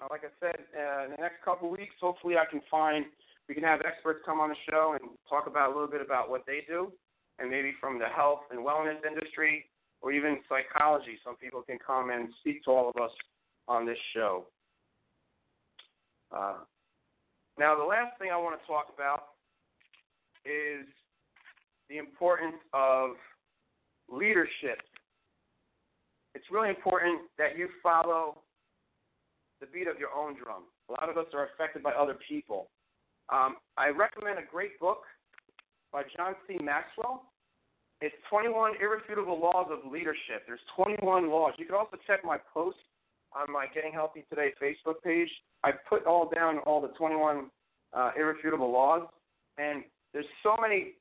Uh, 0.00 0.06
like 0.10 0.22
I 0.24 0.32
said, 0.40 0.56
uh, 0.72 1.04
in 1.04 1.10
the 1.12 1.20
next 1.20 1.44
couple 1.44 1.70
of 1.70 1.78
weeks, 1.78 1.94
hopefully 2.00 2.36
I 2.38 2.48
can 2.50 2.62
find 2.70 3.04
we 3.50 3.54
can 3.54 3.64
have 3.64 3.80
experts 3.84 4.20
come 4.24 4.38
on 4.38 4.50
the 4.50 4.54
show 4.70 4.94
and 4.94 5.10
talk 5.28 5.48
about 5.48 5.72
a 5.72 5.74
little 5.74 5.90
bit 5.90 6.00
about 6.00 6.30
what 6.30 6.46
they 6.46 6.60
do, 6.68 6.92
and 7.40 7.50
maybe 7.50 7.72
from 7.80 7.98
the 7.98 8.06
health 8.06 8.42
and 8.52 8.60
wellness 8.60 9.04
industry 9.04 9.66
or 10.02 10.12
even 10.12 10.38
psychology. 10.48 11.18
Some 11.24 11.34
people 11.34 11.60
can 11.62 11.76
come 11.84 12.10
and 12.10 12.28
speak 12.38 12.62
to 12.64 12.70
all 12.70 12.88
of 12.88 13.02
us 13.02 13.10
on 13.66 13.84
this 13.84 13.98
show. 14.14 14.46
Uh, 16.30 16.58
now, 17.58 17.76
the 17.76 17.82
last 17.82 18.16
thing 18.20 18.30
I 18.32 18.36
want 18.36 18.60
to 18.60 18.64
talk 18.68 18.86
about 18.94 19.34
is 20.44 20.86
the 21.88 21.98
importance 21.98 22.62
of 22.72 23.16
leadership. 24.08 24.78
It's 26.36 26.46
really 26.52 26.68
important 26.68 27.22
that 27.36 27.58
you 27.58 27.66
follow 27.82 28.42
the 29.60 29.66
beat 29.66 29.88
of 29.88 29.98
your 29.98 30.14
own 30.16 30.36
drum. 30.40 30.62
A 30.88 30.92
lot 30.92 31.10
of 31.10 31.18
us 31.18 31.26
are 31.34 31.48
affected 31.52 31.82
by 31.82 31.90
other 31.90 32.16
people. 32.28 32.68
Um, 33.30 33.56
I 33.78 33.88
recommend 33.88 34.38
a 34.38 34.50
great 34.50 34.78
book 34.80 35.02
by 35.92 36.02
John 36.16 36.34
C. 36.46 36.58
Maxwell. 36.62 37.22
It's 38.00 38.14
21 38.28 38.72
Irrefutable 38.82 39.38
Laws 39.38 39.68
of 39.70 39.90
Leadership. 39.90 40.42
There's 40.46 40.60
21 40.74 41.30
laws. 41.30 41.52
You 41.58 41.66
can 41.66 41.76
also 41.76 41.96
check 42.06 42.24
my 42.24 42.38
post 42.52 42.78
on 43.32 43.52
my 43.52 43.66
Getting 43.72 43.92
Healthy 43.92 44.24
Today 44.28 44.50
Facebook 44.60 45.02
page. 45.04 45.28
I 45.62 45.70
put 45.88 46.06
all 46.06 46.28
down 46.34 46.58
all 46.66 46.80
the 46.80 46.88
21 46.98 47.50
uh, 47.92 48.10
irrefutable 48.18 48.72
laws, 48.72 49.06
and 49.58 49.84
there's 50.12 50.26
so 50.42 50.56
many 50.60 50.94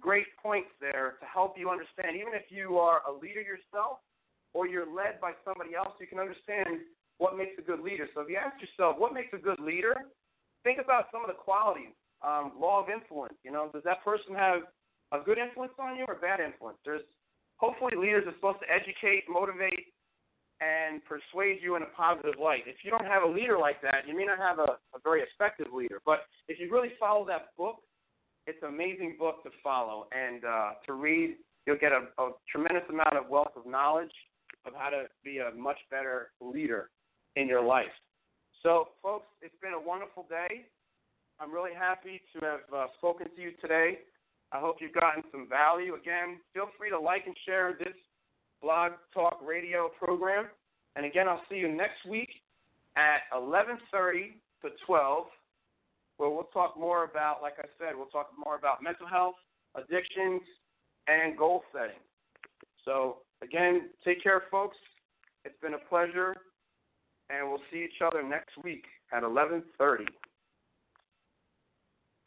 great 0.00 0.26
points 0.42 0.68
there 0.80 1.14
to 1.20 1.26
help 1.26 1.54
you 1.56 1.70
understand. 1.70 2.16
Even 2.16 2.34
if 2.34 2.50
you 2.50 2.76
are 2.78 3.00
a 3.08 3.12
leader 3.12 3.40
yourself 3.40 3.98
or 4.52 4.68
you're 4.68 4.86
led 4.86 5.20
by 5.20 5.32
somebody 5.44 5.74
else, 5.74 5.94
you 5.98 6.06
can 6.06 6.18
understand 6.18 6.84
what 7.18 7.38
makes 7.38 7.52
a 7.58 7.62
good 7.62 7.80
leader. 7.80 8.06
So 8.14 8.20
if 8.20 8.28
you 8.28 8.36
ask 8.36 8.60
yourself, 8.60 8.96
what 8.98 9.14
makes 9.14 9.32
a 9.32 9.38
good 9.38 9.60
leader? 9.60 9.94
Think 10.64 10.80
about 10.82 11.06
some 11.12 11.20
of 11.20 11.28
the 11.28 11.38
qualities. 11.38 11.94
Um, 12.24 12.52
law 12.58 12.82
of 12.82 12.88
influence. 12.88 13.34
You 13.44 13.52
know, 13.52 13.68
does 13.72 13.84
that 13.84 14.02
person 14.02 14.34
have 14.34 14.62
a 15.12 15.20
good 15.22 15.36
influence 15.36 15.72
on 15.78 15.96
you 15.96 16.06
or 16.08 16.16
bad 16.16 16.40
influence? 16.40 16.78
There's 16.84 17.04
hopefully 17.56 17.92
leaders 17.96 18.24
are 18.26 18.32
supposed 18.34 18.64
to 18.64 18.68
educate, 18.72 19.24
motivate, 19.28 19.92
and 20.60 21.02
persuade 21.04 21.58
you 21.60 21.76
in 21.76 21.82
a 21.82 21.90
positive 21.96 22.40
light. 22.40 22.64
If 22.66 22.76
you 22.82 22.90
don't 22.90 23.04
have 23.04 23.22
a 23.22 23.28
leader 23.28 23.58
like 23.58 23.82
that, 23.82 24.08
you 24.08 24.16
may 24.16 24.24
not 24.24 24.38
have 24.38 24.58
a, 24.58 24.80
a 24.96 25.00
very 25.02 25.20
effective 25.20 25.66
leader. 25.74 26.00
But 26.06 26.20
if 26.48 26.58
you 26.58 26.72
really 26.72 26.92
follow 26.98 27.26
that 27.26 27.54
book, 27.58 27.76
it's 28.46 28.58
an 28.62 28.68
amazing 28.68 29.16
book 29.18 29.42
to 29.44 29.50
follow 29.62 30.06
and 30.12 30.44
uh, 30.44 30.70
to 30.86 30.94
read. 30.94 31.36
You'll 31.66 31.78
get 31.78 31.92
a, 31.92 32.08
a 32.22 32.30
tremendous 32.50 32.84
amount 32.88 33.16
of 33.16 33.28
wealth 33.28 33.52
of 33.56 33.66
knowledge 33.66 34.12
of 34.66 34.72
how 34.76 34.90
to 34.90 35.04
be 35.22 35.38
a 35.38 35.54
much 35.54 35.78
better 35.90 36.30
leader 36.40 36.90
in 37.36 37.48
your 37.48 37.62
life. 37.62 37.92
So, 38.64 38.88
folks, 39.02 39.26
it's 39.42 39.54
been 39.60 39.74
a 39.74 39.80
wonderful 39.80 40.24
day. 40.30 40.64
I'm 41.38 41.52
really 41.52 41.74
happy 41.76 42.22
to 42.32 42.46
have 42.46 42.60
uh, 42.74 42.86
spoken 42.96 43.26
to 43.36 43.42
you 43.42 43.52
today. 43.60 43.98
I 44.52 44.58
hope 44.58 44.76
you've 44.80 44.94
gotten 44.94 45.22
some 45.30 45.46
value. 45.50 45.94
Again, 45.94 46.40
feel 46.54 46.68
free 46.78 46.88
to 46.88 46.98
like 46.98 47.26
and 47.26 47.36
share 47.44 47.76
this 47.78 47.92
blog 48.62 48.92
talk 49.12 49.38
radio 49.44 49.90
program. 50.02 50.46
And 50.96 51.04
again, 51.04 51.28
I'll 51.28 51.42
see 51.50 51.56
you 51.56 51.68
next 51.68 52.06
week 52.08 52.30
at 52.96 53.28
11:30 53.34 54.32
to 54.62 54.70
12, 54.86 55.26
where 56.16 56.30
we'll 56.30 56.44
talk 56.44 56.78
more 56.78 57.04
about, 57.04 57.42
like 57.42 57.58
I 57.58 57.66
said, 57.78 57.94
we'll 57.94 58.06
talk 58.06 58.30
more 58.42 58.56
about 58.56 58.82
mental 58.82 59.06
health, 59.06 59.34
addictions, 59.74 60.40
and 61.06 61.36
goal 61.36 61.64
setting. 61.70 62.00
So 62.86 63.18
again, 63.42 63.90
take 64.02 64.22
care, 64.22 64.44
folks. 64.50 64.78
It's 65.44 65.60
been 65.60 65.74
a 65.74 65.88
pleasure 65.90 66.34
and 67.30 67.48
we'll 67.48 67.62
see 67.72 67.84
each 67.84 68.02
other 68.04 68.22
next 68.22 68.56
week 68.62 68.84
at 69.12 69.22
11:30. 69.22 70.06